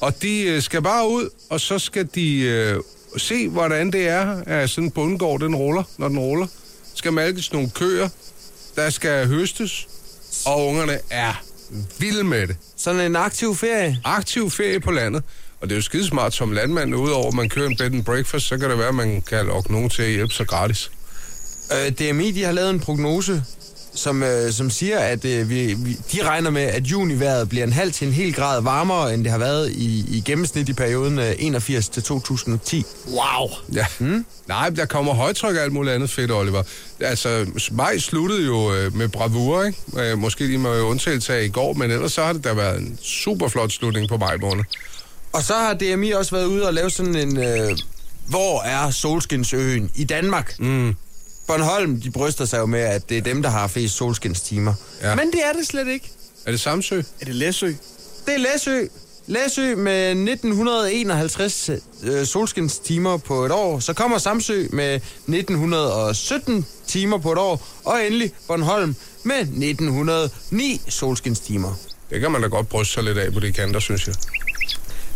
Og 0.00 0.22
de 0.22 0.42
øh, 0.42 0.62
skal 0.62 0.82
bare 0.82 1.08
ud, 1.08 1.28
og 1.50 1.60
så 1.60 1.78
skal 1.78 2.08
de 2.14 2.40
øh, 2.40 2.80
se, 3.16 3.48
hvordan 3.48 3.90
det 3.90 4.08
er, 4.08 4.42
at 4.46 4.70
sådan 4.70 4.84
en 4.84 4.90
bundgård, 4.90 5.40
den 5.40 5.54
ruller, 5.56 5.82
når 5.98 6.08
den 6.08 6.18
ruller. 6.18 6.46
Skal 6.94 7.12
malkes 7.12 7.52
nogle 7.52 7.70
køer, 7.70 8.08
der 8.76 8.90
skal 8.90 9.26
høstes, 9.26 9.88
og 10.46 10.66
ungerne 10.66 10.98
er 11.10 11.42
vilde 11.98 12.24
med 12.24 12.46
det 12.46 12.56
sådan 12.76 13.00
en 13.00 13.16
aktiv 13.16 13.56
ferie. 13.56 14.00
aktiv 14.04 14.50
ferie 14.50 14.80
på 14.80 14.90
landet. 14.90 15.22
Og 15.60 15.68
det 15.68 15.74
er 15.74 15.78
jo 15.78 15.82
skidesmart 15.82 16.34
som 16.34 16.52
landmand, 16.52 16.94
udover 16.94 17.28
at 17.28 17.34
man 17.34 17.48
kører 17.48 17.66
en 17.66 17.76
bed 17.76 17.86
and 17.86 18.04
breakfast, 18.04 18.46
så 18.46 18.58
kan 18.58 18.70
det 18.70 18.78
være, 18.78 18.88
at 18.88 18.94
man 18.94 19.22
kan 19.22 19.46
lokke 19.46 19.72
nogen 19.72 19.90
til 19.90 20.02
at 20.02 20.10
hjælpe 20.10 20.34
sig 20.34 20.46
gratis. 20.46 20.90
Øh, 21.72 21.92
DMI 21.92 22.30
de 22.30 22.44
har 22.44 22.52
lavet 22.52 22.70
en 22.70 22.80
prognose, 22.80 23.42
som, 23.98 24.22
øh, 24.22 24.52
som 24.52 24.70
siger, 24.70 24.98
at 24.98 25.24
øh, 25.24 25.50
vi, 25.50 25.74
vi, 25.78 25.92
de 26.12 26.22
regner 26.22 26.50
med, 26.50 26.62
at 26.62 26.82
juniværet 26.82 27.48
bliver 27.48 27.64
en 27.64 27.72
halv 27.72 27.92
til 27.92 28.06
en 28.06 28.12
hel 28.12 28.34
grad 28.34 28.62
varmere, 28.62 29.14
end 29.14 29.24
det 29.24 29.30
har 29.30 29.38
været 29.38 29.70
i, 29.70 30.16
i 30.16 30.22
gennemsnit 30.24 30.68
i 30.68 30.72
perioden 30.72 31.18
øh, 31.18 31.34
81 31.38 31.88
til 31.88 32.02
2010. 32.02 32.84
Wow. 33.06 33.48
Ja. 33.74 33.86
Hmm? 33.98 34.26
Nej, 34.46 34.70
der 34.70 34.86
kommer 34.86 35.14
højtryk 35.14 35.56
og 35.56 35.62
alt 35.62 35.72
muligt 35.72 35.94
andet 35.94 36.10
fedt, 36.10 36.30
Oliver. 36.30 36.62
Altså, 37.00 37.46
maj 37.72 37.98
sluttede 37.98 38.44
jo 38.44 38.74
øh, 38.74 38.96
med 38.96 39.08
bravur, 39.08 39.64
ikke? 39.64 39.78
Øh, 39.96 40.18
måske 40.18 40.46
lige 40.46 40.58
med 40.58 40.80
undtagelse 40.80 41.34
af 41.34 41.44
i 41.44 41.48
går, 41.48 41.72
men 41.72 41.90
ellers 41.90 42.12
så 42.12 42.24
har 42.24 42.32
det 42.32 42.44
da 42.44 42.52
været 42.52 42.80
en 42.80 42.98
super 43.02 43.48
flot 43.48 43.72
slutning 43.72 44.08
på 44.08 44.16
maj 44.16 44.36
måned. 44.36 44.64
Og 45.32 45.42
så 45.42 45.54
har 45.54 45.74
DMI 45.74 46.10
også 46.10 46.36
været 46.36 46.46
ude 46.46 46.66
og 46.66 46.74
lave 46.74 46.90
sådan 46.90 47.16
en... 47.16 47.36
Øh, 47.38 47.78
hvor 48.28 48.62
er 48.62 48.90
Solskinsøen 48.90 49.90
i 49.94 50.04
Danmark? 50.04 50.54
Mm. 50.58 50.96
Bornholm, 51.48 52.00
de 52.00 52.10
bryster 52.10 52.44
sig 52.44 52.58
jo 52.58 52.66
med, 52.66 52.80
at 52.80 53.08
det 53.08 53.18
er 53.18 53.22
dem, 53.22 53.42
der 53.42 53.50
har 53.50 53.66
flest 53.68 53.96
solskinstimer. 53.96 54.74
Ja. 55.02 55.14
Men 55.14 55.30
det 55.30 55.40
er 55.44 55.52
det 55.52 55.66
slet 55.66 55.88
ikke. 55.88 56.10
Er 56.46 56.50
det 56.50 56.60
Samsø? 56.60 57.02
Er 57.20 57.24
det 57.24 57.34
Læsø? 57.34 57.66
Det 58.26 58.34
er 58.34 58.38
Læsø. 58.38 58.86
Læsø 59.26 59.76
med 59.76 60.10
1951 60.10 61.70
øh, 62.02 62.26
solskinstimer 62.26 63.16
på 63.16 63.44
et 63.44 63.52
år. 63.52 63.78
Så 63.78 63.92
kommer 63.92 64.18
Samsø 64.18 64.66
med 64.72 64.94
1917 64.94 66.66
timer 66.86 67.18
på 67.18 67.32
et 67.32 67.38
år. 67.38 67.66
Og 67.84 68.06
endelig 68.06 68.32
Bornholm 68.46 68.96
med 69.22 69.38
1909 69.38 70.80
solskinstimer. 70.88 71.74
Det 72.10 72.20
kan 72.20 72.32
man 72.32 72.42
da 72.42 72.48
godt 72.48 72.68
bryste 72.68 72.94
sig 72.94 73.04
lidt 73.04 73.18
af 73.18 73.32
på 73.32 73.40
de 73.40 73.52
kanter, 73.52 73.80
synes 73.80 74.06
jeg. 74.06 74.14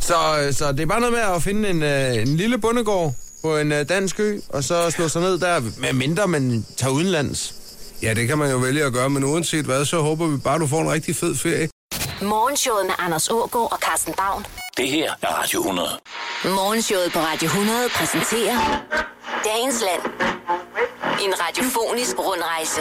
Så, 0.00 0.14
øh, 0.40 0.54
så 0.54 0.72
det 0.72 0.80
er 0.80 0.86
bare 0.86 1.00
noget 1.00 1.12
med 1.12 1.22
at 1.36 1.42
finde 1.42 1.70
en, 1.70 1.82
øh, 1.82 2.16
en 2.16 2.36
lille 2.36 2.58
bondegård 2.58 3.14
på 3.42 3.56
en 3.58 3.72
øh, 3.72 3.88
dansk 3.88 4.20
ø, 4.20 4.38
og 4.48 4.64
så 4.64 4.90
slå 4.90 5.08
sig 5.08 5.22
ned 5.22 5.38
der, 5.38 5.60
med 5.78 5.92
mindre 5.92 6.28
man 6.28 6.66
tager 6.76 6.92
udenlands. 6.92 7.54
Ja, 8.02 8.14
det 8.14 8.28
kan 8.28 8.38
man 8.38 8.50
jo 8.50 8.56
vælge 8.56 8.84
at 8.84 8.92
gøre, 8.92 9.10
men 9.10 9.24
uanset 9.24 9.64
hvad, 9.64 9.84
så 9.84 10.00
håber 10.00 10.26
vi 10.26 10.36
bare, 10.36 10.58
du 10.58 10.66
får 10.66 10.80
en 10.80 10.90
rigtig 10.90 11.16
fed 11.16 11.34
ferie. 11.36 11.68
Morgenshowet 12.22 12.86
med 12.86 12.94
Anders 12.98 13.28
Ågaard 13.28 13.72
og 13.72 13.78
Carsten 13.78 14.14
Baum. 14.16 14.44
Det 14.76 14.88
her 14.88 15.12
er 15.22 15.28
Radio 15.28 15.60
100. 15.60 15.88
Morgenshowet 16.44 17.12
på 17.12 17.18
Radio 17.18 17.46
100 17.46 17.78
præsenterer 17.96 18.58
Dagens 19.44 19.80
Land. 19.88 20.02
En 21.24 21.32
radiofonisk 21.40 22.18
rundrejse. 22.18 22.80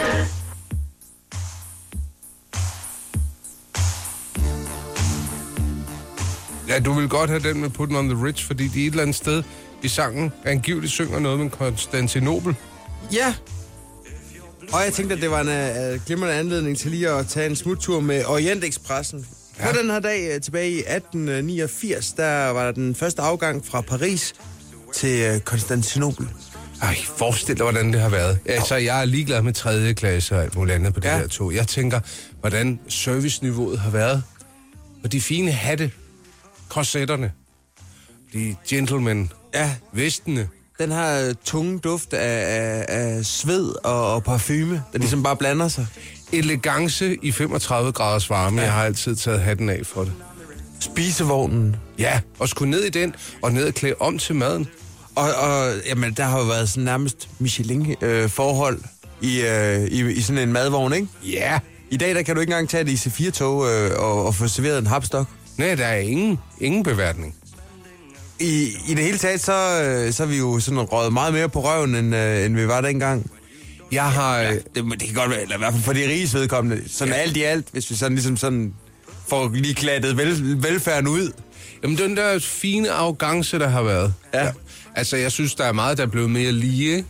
Ja, 6.68 6.78
du 6.78 6.92
vil 6.92 7.08
godt 7.08 7.30
have 7.30 7.42
den 7.42 7.60
med 7.60 7.70
Putting 7.70 7.98
on 7.98 8.08
the 8.08 8.24
Ridge, 8.24 8.46
fordi 8.46 8.68
de 8.68 8.86
et 8.86 8.90
eller 8.90 9.02
andet 9.02 9.16
sted 9.16 9.42
i 9.82 9.88
sangen 9.88 10.32
angiveligt 10.44 10.92
synger 10.92 11.18
noget 11.18 11.40
med 11.40 11.50
Konstantinopel. 11.50 12.54
Ja. 13.12 13.34
Og 14.72 14.84
jeg 14.84 14.92
tænkte, 14.92 15.14
at 15.16 15.22
det 15.22 15.30
var 15.30 15.40
en 15.40 15.94
uh, 15.94 16.04
glimrende 16.06 16.34
anledning 16.34 16.78
til 16.78 16.90
lige 16.90 17.08
at 17.10 17.26
tage 17.28 17.46
en 17.50 17.56
smuttur 17.56 18.00
med 18.00 18.24
Orientexpressen. 18.24 19.26
Ja. 19.58 19.70
På 19.72 19.78
den 19.78 19.90
her 19.90 20.00
dag 20.00 20.34
uh, 20.36 20.40
tilbage 20.42 20.70
i 20.70 20.78
1889, 20.78 22.12
der 22.12 22.48
var 22.48 22.64
der 22.64 22.72
den 22.72 22.94
første 22.94 23.22
afgang 23.22 23.66
fra 23.66 23.80
Paris 23.80 24.34
til 24.94 25.34
uh, 25.34 25.40
Konstantinopel. 25.40 26.28
Ej, 26.82 26.96
forestil 27.16 27.56
dig, 27.56 27.62
hvordan 27.62 27.92
det 27.92 28.00
har 28.00 28.08
været. 28.08 28.38
Altså, 28.46 28.76
jeg 28.76 29.00
er 29.00 29.04
ligeglad 29.04 29.42
med 29.42 29.52
tredje 29.52 29.92
klasse 29.92 30.36
og 30.36 30.42
alt 30.42 30.56
muligt 30.56 30.74
andet 30.74 30.94
på 30.94 31.00
det 31.00 31.08
Ja. 31.08 31.18
her 31.18 31.26
tog. 31.28 31.54
Jeg 31.54 31.68
tænker, 31.68 32.00
hvordan 32.40 32.80
serviceniveauet 32.88 33.78
har 33.78 33.90
været. 33.90 34.22
Og 35.04 35.12
de 35.12 35.20
fine 35.20 35.52
hatte, 35.52 35.90
korsetterne, 36.68 37.32
de 38.32 38.56
gentlemen, 38.68 39.32
Ja, 39.54 39.74
vestene. 39.92 40.48
den 40.78 40.92
her 40.92 41.28
uh, 41.28 41.34
tunge 41.44 41.78
duft 41.78 42.12
af, 42.12 42.44
af, 42.58 42.84
af 42.88 43.24
sved 43.24 43.74
og, 43.84 44.14
og 44.14 44.24
parfume, 44.24 44.82
der 44.92 44.98
ligesom 44.98 45.22
bare 45.22 45.36
blander 45.36 45.68
sig. 45.68 45.86
Elegance 46.32 47.16
i 47.22 47.32
35 47.32 47.92
graders 47.92 48.30
varme. 48.30 48.60
Ja. 48.60 48.66
Jeg 48.66 48.72
har 48.74 48.84
altid 48.84 49.16
taget 49.16 49.40
hatten 49.40 49.68
af 49.68 49.80
for 49.86 50.00
det. 50.04 50.12
Spisevognen. 50.80 51.76
Ja, 51.98 52.20
og 52.38 52.48
skulle 52.48 52.70
ned 52.70 52.80
i 52.84 52.90
den, 52.90 53.14
og 53.42 53.52
ned 53.52 53.64
og 53.66 53.74
klæde 53.74 53.94
om 54.00 54.18
til 54.18 54.34
maden. 54.34 54.68
Og, 55.16 55.28
og 55.34 55.72
jamen, 55.86 56.12
der 56.12 56.24
har 56.24 56.38
jo 56.38 56.44
været 56.44 56.68
sådan 56.68 56.84
nærmest 56.84 57.28
Michelin-forhold 57.38 58.80
i, 59.20 59.40
øh, 59.40 59.80
i, 59.84 60.12
i 60.12 60.20
sådan 60.20 60.42
en 60.42 60.52
madvogn, 60.52 60.92
ikke? 60.92 61.08
Ja. 61.24 61.58
I 61.90 61.96
dag 61.96 62.14
der 62.14 62.22
kan 62.22 62.34
du 62.34 62.40
ikke 62.40 62.50
engang 62.50 62.68
tage 62.68 62.84
et 62.92 63.06
IC4-tog 63.06 63.68
øh, 63.70 63.90
og, 63.98 64.26
og 64.26 64.34
få 64.34 64.48
serveret 64.48 64.78
en 64.78 64.86
hapstok. 64.86 65.26
Nej, 65.58 65.74
der 65.74 65.86
er 65.86 65.96
ingen, 65.98 66.38
ingen 66.60 66.82
beværtning. 66.82 67.34
I, 68.42 68.76
I 68.88 68.94
det 68.94 69.04
hele 69.04 69.18
taget, 69.18 69.40
så, 69.40 69.82
øh, 69.82 70.12
så 70.12 70.22
er 70.22 70.26
vi 70.26 70.38
jo 70.38 70.60
sådan 70.60 70.80
røget 70.80 71.12
meget 71.12 71.34
mere 71.34 71.48
på 71.48 71.60
røven, 71.64 71.94
end, 71.94 72.16
øh, 72.16 72.44
end 72.44 72.56
vi 72.56 72.68
var 72.68 72.80
dengang. 72.80 73.30
Jeg 73.92 74.04
har... 74.12 74.38
Ja, 74.38 74.52
øh, 74.52 74.60
det, 74.74 74.84
det 74.90 75.00
kan 75.00 75.14
godt 75.14 75.30
være, 75.30 75.42
eller 75.42 75.56
i 75.56 75.58
hvert 75.58 75.72
fald 75.72 75.82
for 75.82 75.92
de 75.92 76.08
riges 76.08 76.34
vedkommende. 76.34 76.82
Sådan 76.88 77.14
ja. 77.14 77.20
alt 77.20 77.36
i 77.36 77.42
alt, 77.42 77.66
hvis 77.72 77.90
vi 77.90 77.94
sådan 77.94 78.12
ligesom 78.12 78.36
sådan 78.36 78.74
får 79.28 79.50
lige 79.54 79.74
klattet 79.74 80.16
vel, 80.16 80.62
velfærden 80.62 81.08
ud. 81.08 81.32
Jamen, 81.82 81.98
den 81.98 82.16
der 82.16 82.38
fine 82.38 82.90
arrogance, 82.90 83.58
der 83.58 83.68
har 83.68 83.82
været. 83.82 84.14
Ja. 84.34 84.52
Altså, 84.94 85.16
jeg 85.16 85.32
synes, 85.32 85.54
der 85.54 85.64
er 85.64 85.72
meget, 85.72 85.98
der 85.98 86.02
er 86.02 86.08
blevet 86.08 86.30
mere 86.30 86.52
lige? 86.52 87.04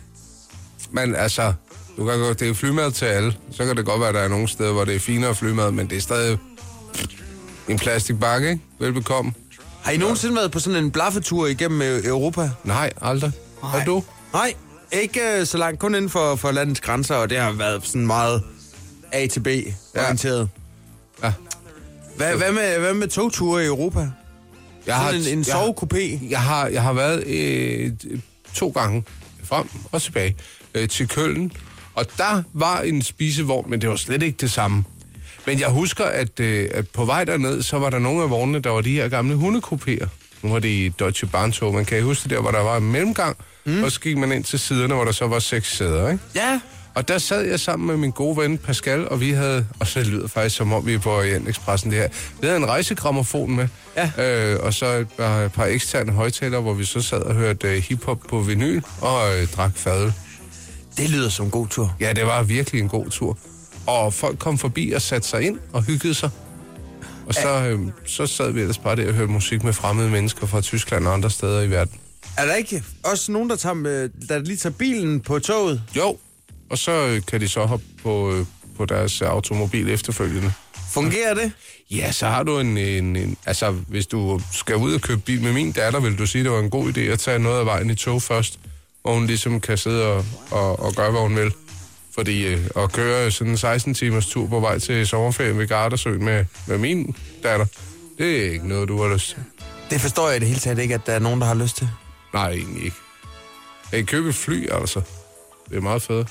Men 0.90 1.14
altså, 1.14 1.52
du 1.96 2.06
kan 2.06 2.18
godt, 2.18 2.40
det 2.40 2.48
er 2.48 2.54
flymad 2.54 2.92
til 2.92 3.04
alle. 3.04 3.36
Så 3.50 3.64
kan 3.64 3.76
det 3.76 3.84
godt 3.84 4.00
være, 4.00 4.08
at 4.08 4.14
der 4.14 4.20
er 4.20 4.28
nogle 4.28 4.48
steder, 4.48 4.72
hvor 4.72 4.84
det 4.84 4.94
er 4.94 5.00
finere 5.00 5.34
flymad, 5.34 5.70
men 5.70 5.90
det 5.90 5.96
er 5.96 6.00
stadig 6.00 6.38
en 7.68 7.78
plastikbakke, 7.78 8.50
ikke? 8.50 8.62
Velbekomme. 8.78 9.32
Har 9.82 9.92
I 9.92 9.96
nogensinde 9.96 10.34
været 10.36 10.50
på 10.50 10.58
sådan 10.58 10.84
en 10.84 10.90
blaffetur 10.90 11.46
igennem 11.46 11.82
øh, 11.82 12.04
Europa? 12.04 12.50
Nej, 12.64 12.92
aldrig. 13.02 13.32
Har 13.62 13.84
du? 13.84 14.02
Nej, 14.32 14.54
ikke 14.92 15.20
øh, 15.40 15.46
så 15.46 15.58
langt. 15.58 15.80
Kun 15.80 15.94
inden 15.94 16.10
for, 16.10 16.36
for 16.36 16.50
landets 16.52 16.80
grænser, 16.80 17.14
og 17.14 17.30
det 17.30 17.38
har 17.38 17.52
været 17.52 17.86
sådan 17.86 18.06
meget 18.06 18.42
A 19.12 19.26
til 19.26 19.40
B 19.40 19.46
orienteret. 19.98 20.48
Ja. 21.22 21.32
Hvad, 22.16 22.36
hvad, 22.36 22.52
med, 22.52 22.78
hvad 22.78 22.94
med 22.94 23.08
togture 23.08 23.62
i 23.62 23.66
Europa? 23.66 24.10
Jeg 24.86 25.00
Sådan 25.06 25.20
en, 25.20 25.38
en 25.38 25.44
jeg, 25.48 25.54
har- 25.56 25.62
sovekupé? 25.66 26.30
jeg, 26.30 26.40
har, 26.40 26.66
jeg 26.66 26.82
har 26.82 26.92
været 26.92 27.26
øh, 27.26 27.92
to 28.54 28.68
gange 28.70 29.04
frem 29.44 29.68
og 29.92 30.02
tilbage 30.02 30.36
øh, 30.74 30.88
til 30.88 31.08
Køln, 31.08 31.52
og 31.94 32.06
der 32.16 32.42
var 32.52 32.80
en 32.80 33.02
spisevogn, 33.02 33.70
men 33.70 33.80
det 33.80 33.88
var 33.88 33.96
slet 33.96 34.22
ikke 34.22 34.38
det 34.40 34.50
samme. 34.50 34.84
Men 35.46 35.60
jeg 35.60 35.68
husker, 35.68 36.04
at, 36.04 36.40
øh, 36.40 36.68
at 36.74 36.88
på 36.88 37.04
vej 37.04 37.24
derned, 37.24 37.62
så 37.62 37.78
var 37.78 37.90
der 37.90 37.98
nogle 37.98 38.22
af 38.22 38.30
vognene, 38.30 38.58
der 38.58 38.70
var 38.70 38.80
de 38.80 38.92
her 38.92 39.08
gamle 39.08 39.34
hundekopéer. 39.36 40.06
Nu 40.42 40.52
var 40.52 40.58
det 40.58 40.68
i 40.68 40.88
Deutsche 40.98 41.26
Bahntog, 41.26 41.74
man 41.74 41.84
kan 41.84 41.98
I 41.98 42.00
huske 42.00 42.22
det 42.22 42.30
der, 42.30 42.40
hvor 42.40 42.50
der 42.50 42.60
var 42.60 42.76
en 42.76 42.92
mellemgang, 42.92 43.36
mm. 43.64 43.82
og 43.82 43.92
så 43.92 44.00
gik 44.00 44.16
man 44.16 44.32
ind 44.32 44.44
til 44.44 44.58
siderne, 44.58 44.94
hvor 44.94 45.04
der 45.04 45.12
så 45.12 45.26
var 45.26 45.38
seks 45.38 45.76
sæder, 45.76 46.10
ikke? 46.10 46.24
Ja. 46.34 46.60
Og 46.94 47.08
der 47.08 47.18
sad 47.18 47.42
jeg 47.42 47.60
sammen 47.60 47.86
med 47.86 47.96
min 47.96 48.10
gode 48.10 48.36
ven 48.36 48.58
Pascal, 48.58 49.08
og 49.08 49.20
vi 49.20 49.30
havde, 49.30 49.66
og 49.80 49.86
så 49.86 50.00
lyder 50.00 50.28
faktisk 50.28 50.56
som 50.56 50.72
om 50.72 50.86
vi 50.86 50.94
er 50.94 50.98
på 50.98 51.10
Orient 51.10 51.48
Expressen 51.48 51.90
det 51.90 51.98
her, 51.98 52.08
vi 52.40 52.46
havde 52.46 52.56
en 52.56 52.66
rejsegrammofon 52.66 53.56
med, 53.56 53.68
Ja. 53.96 54.10
øh, 54.52 54.60
og 54.64 54.74
så 54.74 54.86
et 54.86 55.08
par, 55.18 55.42
et 55.42 55.52
par 55.52 55.64
eksterne 55.64 56.12
højtalere, 56.12 56.60
hvor 56.60 56.74
vi 56.74 56.84
så 56.84 57.00
sad 57.00 57.20
og 57.22 57.34
hørte 57.34 57.68
øh, 57.68 57.82
hiphop 57.82 58.18
på 58.28 58.40
vinyl 58.40 58.82
og 59.00 59.38
øh, 59.40 59.46
drak 59.48 59.70
fadøl. 59.76 60.12
Det 60.96 61.10
lyder 61.10 61.28
som 61.28 61.44
en 61.44 61.50
god 61.50 61.68
tur. 61.68 61.96
Ja, 62.00 62.12
det 62.12 62.26
var 62.26 62.42
virkelig 62.42 62.80
en 62.80 62.88
god 62.88 63.10
tur. 63.10 63.38
Og 63.86 64.14
folk 64.14 64.38
kom 64.38 64.58
forbi 64.58 64.92
og 64.92 65.02
satte 65.02 65.28
sig 65.28 65.42
ind 65.42 65.58
og 65.72 65.82
hyggede 65.82 66.14
sig. 66.14 66.30
Og 67.26 67.34
så, 67.34 67.48
øh, 67.48 67.80
så 68.06 68.26
sad 68.26 68.52
vi 68.52 68.60
ellers 68.60 68.78
bare 68.78 68.96
der 68.96 69.08
og 69.08 69.14
hørte 69.14 69.32
musik 69.32 69.64
med 69.64 69.72
fremmede 69.72 70.10
mennesker 70.10 70.46
fra 70.46 70.60
Tyskland 70.60 71.06
og 71.06 71.14
andre 71.14 71.30
steder 71.30 71.62
i 71.62 71.70
verden. 71.70 71.98
Er 72.36 72.46
der 72.46 72.54
ikke 72.54 72.84
også 73.04 73.32
nogen, 73.32 73.50
der, 73.50 73.56
tager 73.56 73.74
med, 73.74 74.08
der 74.28 74.38
lige 74.38 74.56
tager 74.56 74.72
bilen 74.72 75.20
på 75.20 75.38
toget? 75.38 75.82
Jo, 75.96 76.16
og 76.70 76.78
så 76.78 76.92
øh, 77.06 77.22
kan 77.26 77.40
de 77.40 77.48
så 77.48 77.64
hoppe 77.64 77.84
på, 78.02 78.32
øh, 78.32 78.46
på 78.76 78.84
deres 78.84 79.22
automobil 79.22 79.90
efterfølgende. 79.90 80.52
Fungerer 80.92 81.34
det? 81.34 81.52
Ja, 81.90 82.12
så 82.12 82.26
har 82.26 82.42
du 82.42 82.58
en, 82.58 82.78
en, 82.78 83.16
en... 83.16 83.36
Altså, 83.46 83.70
hvis 83.70 84.06
du 84.06 84.40
skal 84.52 84.76
ud 84.76 84.94
og 84.94 85.00
købe 85.00 85.20
bil 85.20 85.42
med 85.42 85.52
min 85.52 85.72
datter, 85.72 86.00
vil 86.00 86.18
du 86.18 86.26
sige, 86.26 86.44
det 86.44 86.52
var 86.52 86.58
en 86.58 86.70
god 86.70 86.92
idé 86.92 87.00
at 87.00 87.18
tage 87.18 87.38
noget 87.38 87.58
af 87.58 87.66
vejen 87.66 87.90
i 87.90 87.94
tog 87.94 88.22
først, 88.22 88.58
hvor 89.02 89.14
hun 89.14 89.26
ligesom 89.26 89.60
kan 89.60 89.78
sidde 89.78 90.06
og, 90.06 90.24
og, 90.50 90.80
og 90.80 90.94
gøre, 90.94 91.10
hvad 91.10 91.20
hun 91.20 91.36
vil. 91.36 91.52
Fordi 92.14 92.46
øh, 92.46 92.70
at 92.76 92.92
køre 92.92 93.30
sådan 93.30 93.50
en 93.50 93.58
16 93.58 93.94
timers 93.94 94.26
tur 94.26 94.46
på 94.46 94.60
vej 94.60 94.78
til 94.78 95.06
sommerferien 95.06 95.58
ved 95.58 95.68
Gardersøen 95.68 96.24
med, 96.24 96.44
med 96.66 96.78
min 96.78 97.16
datter, 97.42 97.66
det 98.18 98.46
er 98.46 98.50
ikke 98.50 98.68
noget, 98.68 98.88
du 98.88 99.02
har 99.02 99.14
lyst 99.14 99.28
til. 99.28 99.38
Det 99.90 100.00
forstår 100.00 100.28
jeg 100.28 100.36
i 100.36 100.40
det 100.40 100.48
hele 100.48 100.60
taget 100.60 100.78
ikke, 100.78 100.94
at 100.94 101.06
der 101.06 101.12
er 101.12 101.18
nogen, 101.18 101.40
der 101.40 101.46
har 101.46 101.54
lyst 101.54 101.76
til. 101.76 101.88
Nej, 102.34 102.50
egentlig 102.50 102.84
ikke. 102.84 102.96
Jeg 103.92 103.98
kan 103.98 104.06
købe 104.06 104.28
et 104.28 104.34
fly, 104.34 104.70
altså. 104.70 105.00
Det 105.70 105.76
er 105.76 105.80
meget 105.80 106.02
fedt. 106.02 106.28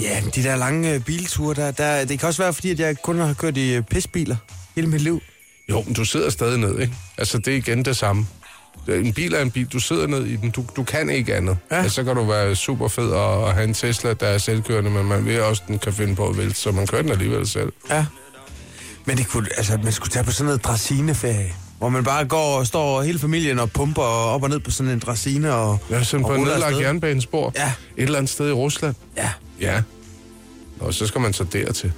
Ja, 0.00 0.20
men 0.20 0.30
de 0.34 0.42
der 0.42 0.56
lange 0.56 0.94
øh, 0.94 1.00
bilture, 1.00 1.54
der, 1.54 1.70
der, 1.70 2.04
det 2.04 2.18
kan 2.18 2.26
også 2.26 2.42
være, 2.42 2.52
fordi 2.52 2.70
at 2.70 2.80
jeg 2.80 2.96
kun 3.02 3.18
har 3.18 3.34
kørt 3.34 3.56
i 3.56 3.74
øh, 3.74 3.82
pisbiler 3.82 4.36
hele 4.74 4.86
mit 4.86 5.00
liv. 5.00 5.22
Jo, 5.70 5.82
men 5.82 5.94
du 5.94 6.04
sidder 6.04 6.30
stadig 6.30 6.58
ned, 6.58 6.78
ikke? 6.80 6.94
Altså, 7.18 7.38
det 7.38 7.48
er 7.48 7.56
igen 7.56 7.84
det 7.84 7.96
samme. 7.96 8.26
En 8.88 9.12
bil 9.12 9.34
er 9.34 9.40
en 9.42 9.50
bil, 9.50 9.66
du 9.66 9.78
sidder 9.78 10.06
ned 10.06 10.24
i 10.26 10.36
den, 10.36 10.50
du, 10.50 10.64
du 10.76 10.84
kan 10.84 11.10
ikke 11.10 11.34
andet. 11.34 11.58
Ja. 11.70 11.76
Altså, 11.76 11.94
så 11.94 12.04
kan 12.04 12.16
du 12.16 12.24
være 12.24 12.56
super 12.56 12.88
fed 12.88 13.08
og, 13.10 13.44
og 13.44 13.54
have 13.54 13.64
en 13.64 13.74
Tesla, 13.74 14.12
der 14.12 14.26
er 14.26 14.38
selvkørende, 14.38 14.90
men 14.90 15.06
man 15.06 15.26
ved 15.26 15.40
også, 15.40 15.62
den 15.68 15.78
kan 15.78 15.92
finde 15.92 16.16
på 16.16 16.28
at 16.28 16.36
vælte, 16.38 16.54
så 16.54 16.72
man 16.72 16.86
kører 16.86 17.02
den 17.02 17.10
alligevel 17.10 17.46
selv. 17.48 17.72
Ja. 17.90 18.06
Men 19.04 19.16
det 19.16 19.28
kunne, 19.28 19.48
altså, 19.56 19.78
man 19.82 19.92
skulle 19.92 20.10
tage 20.10 20.24
på 20.24 20.30
sådan 20.30 20.46
noget 20.46 20.64
dracineferie. 20.64 21.52
hvor 21.78 21.88
man 21.88 22.04
bare 22.04 22.24
går 22.24 22.58
og 22.58 22.66
står 22.66 23.02
hele 23.02 23.18
familien 23.18 23.58
og 23.58 23.70
pumper 23.72 24.02
op 24.02 24.42
og 24.42 24.48
ned 24.48 24.58
på 24.60 24.70
sådan 24.70 24.92
en 24.92 24.98
dracine 24.98 25.54
og 25.54 25.78
Ja, 25.90 26.02
sådan 26.02 26.24
og 26.24 26.30
på 26.30 26.34
en 26.34 26.42
nedlagt 26.44 26.80
jernbanespor. 26.80 27.52
Ja. 27.56 27.72
Et 27.96 28.02
eller 28.02 28.18
andet 28.18 28.30
sted 28.32 28.48
i 28.48 28.52
Rusland. 28.52 28.94
Ja. 29.16 29.30
Ja. 29.60 29.82
Og 30.80 30.94
så 30.94 31.06
skal 31.06 31.20
man 31.20 31.32
så 31.32 31.44
dertil. 31.44 31.92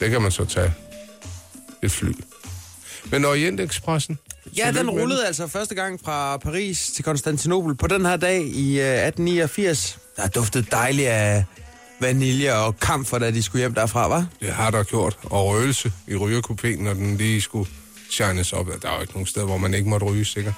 Det 0.00 0.10
kan 0.10 0.22
man 0.22 0.30
så 0.30 0.44
tage 0.44 0.72
et 1.82 1.90
fly. 1.92 2.12
Men 3.10 3.24
Orientexpressen? 3.24 4.18
Ja, 4.56 4.72
den 4.72 4.90
rullede 4.90 5.26
altså 5.26 5.46
første 5.46 5.74
gang 5.74 6.00
fra 6.04 6.36
Paris 6.36 6.90
til 6.94 7.04
Konstantinopel 7.04 7.74
på 7.76 7.86
den 7.86 8.06
her 8.06 8.16
dag 8.16 8.42
i 8.42 8.80
øh, 8.80 8.86
1889. 8.86 9.98
Der 10.16 10.28
duftede 10.28 10.66
dejligt 10.70 11.08
af 11.08 11.44
vanilje 12.00 12.54
og 12.54 12.80
kamfer, 12.80 13.18
da 13.18 13.30
de 13.30 13.42
skulle 13.42 13.60
hjem 13.60 13.74
derfra, 13.74 14.08
var? 14.08 14.26
Det 14.40 14.52
har 14.52 14.70
der 14.70 14.82
gjort. 14.82 15.18
Og 15.22 15.46
røgelse 15.46 15.92
i 16.06 16.14
rygerkopéen, 16.14 16.82
når 16.82 16.94
den 16.94 17.16
lige 17.16 17.40
skulle 17.40 17.70
shines 18.10 18.52
op. 18.52 18.66
Der 18.82 18.88
er 18.88 18.94
jo 18.94 19.00
ikke 19.00 19.12
nogen 19.12 19.26
steder, 19.26 19.46
hvor 19.46 19.56
man 19.58 19.74
ikke 19.74 19.88
måtte 19.88 20.06
ryge, 20.06 20.24
sikkert. 20.24 20.54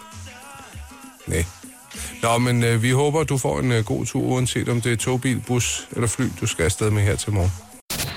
Nej. 1.27 1.45
Nå, 2.23 2.39
men 2.39 2.65
øh, 2.65 2.83
vi 2.83 2.91
håber, 2.91 3.25
du 3.25 3.39
får 3.39 3.61
en 3.61 3.73
øh, 3.73 3.85
god 3.85 4.07
tur, 4.07 4.23
uanset 4.23 4.69
om 4.69 4.81
det 4.81 4.93
er 4.93 4.97
togbil, 4.97 5.41
bus 5.47 5.89
eller 5.93 6.09
fly, 6.09 6.25
du 6.41 6.47
skal 6.47 6.65
afsted 6.65 6.91
med 6.91 7.03
her 7.03 7.17
til 7.17 7.33
morgen. 7.33 7.53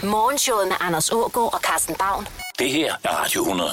Morgenshowet 0.04 0.68
med 0.68 0.76
Anders 0.80 1.10
Ågaard 1.12 1.54
og 1.54 1.60
Carsten 1.60 1.96
Baum. 2.00 2.26
Det 2.60 2.70
her 2.72 2.94
er 3.04 3.10
Radio 3.10 3.42
100. 3.42 3.70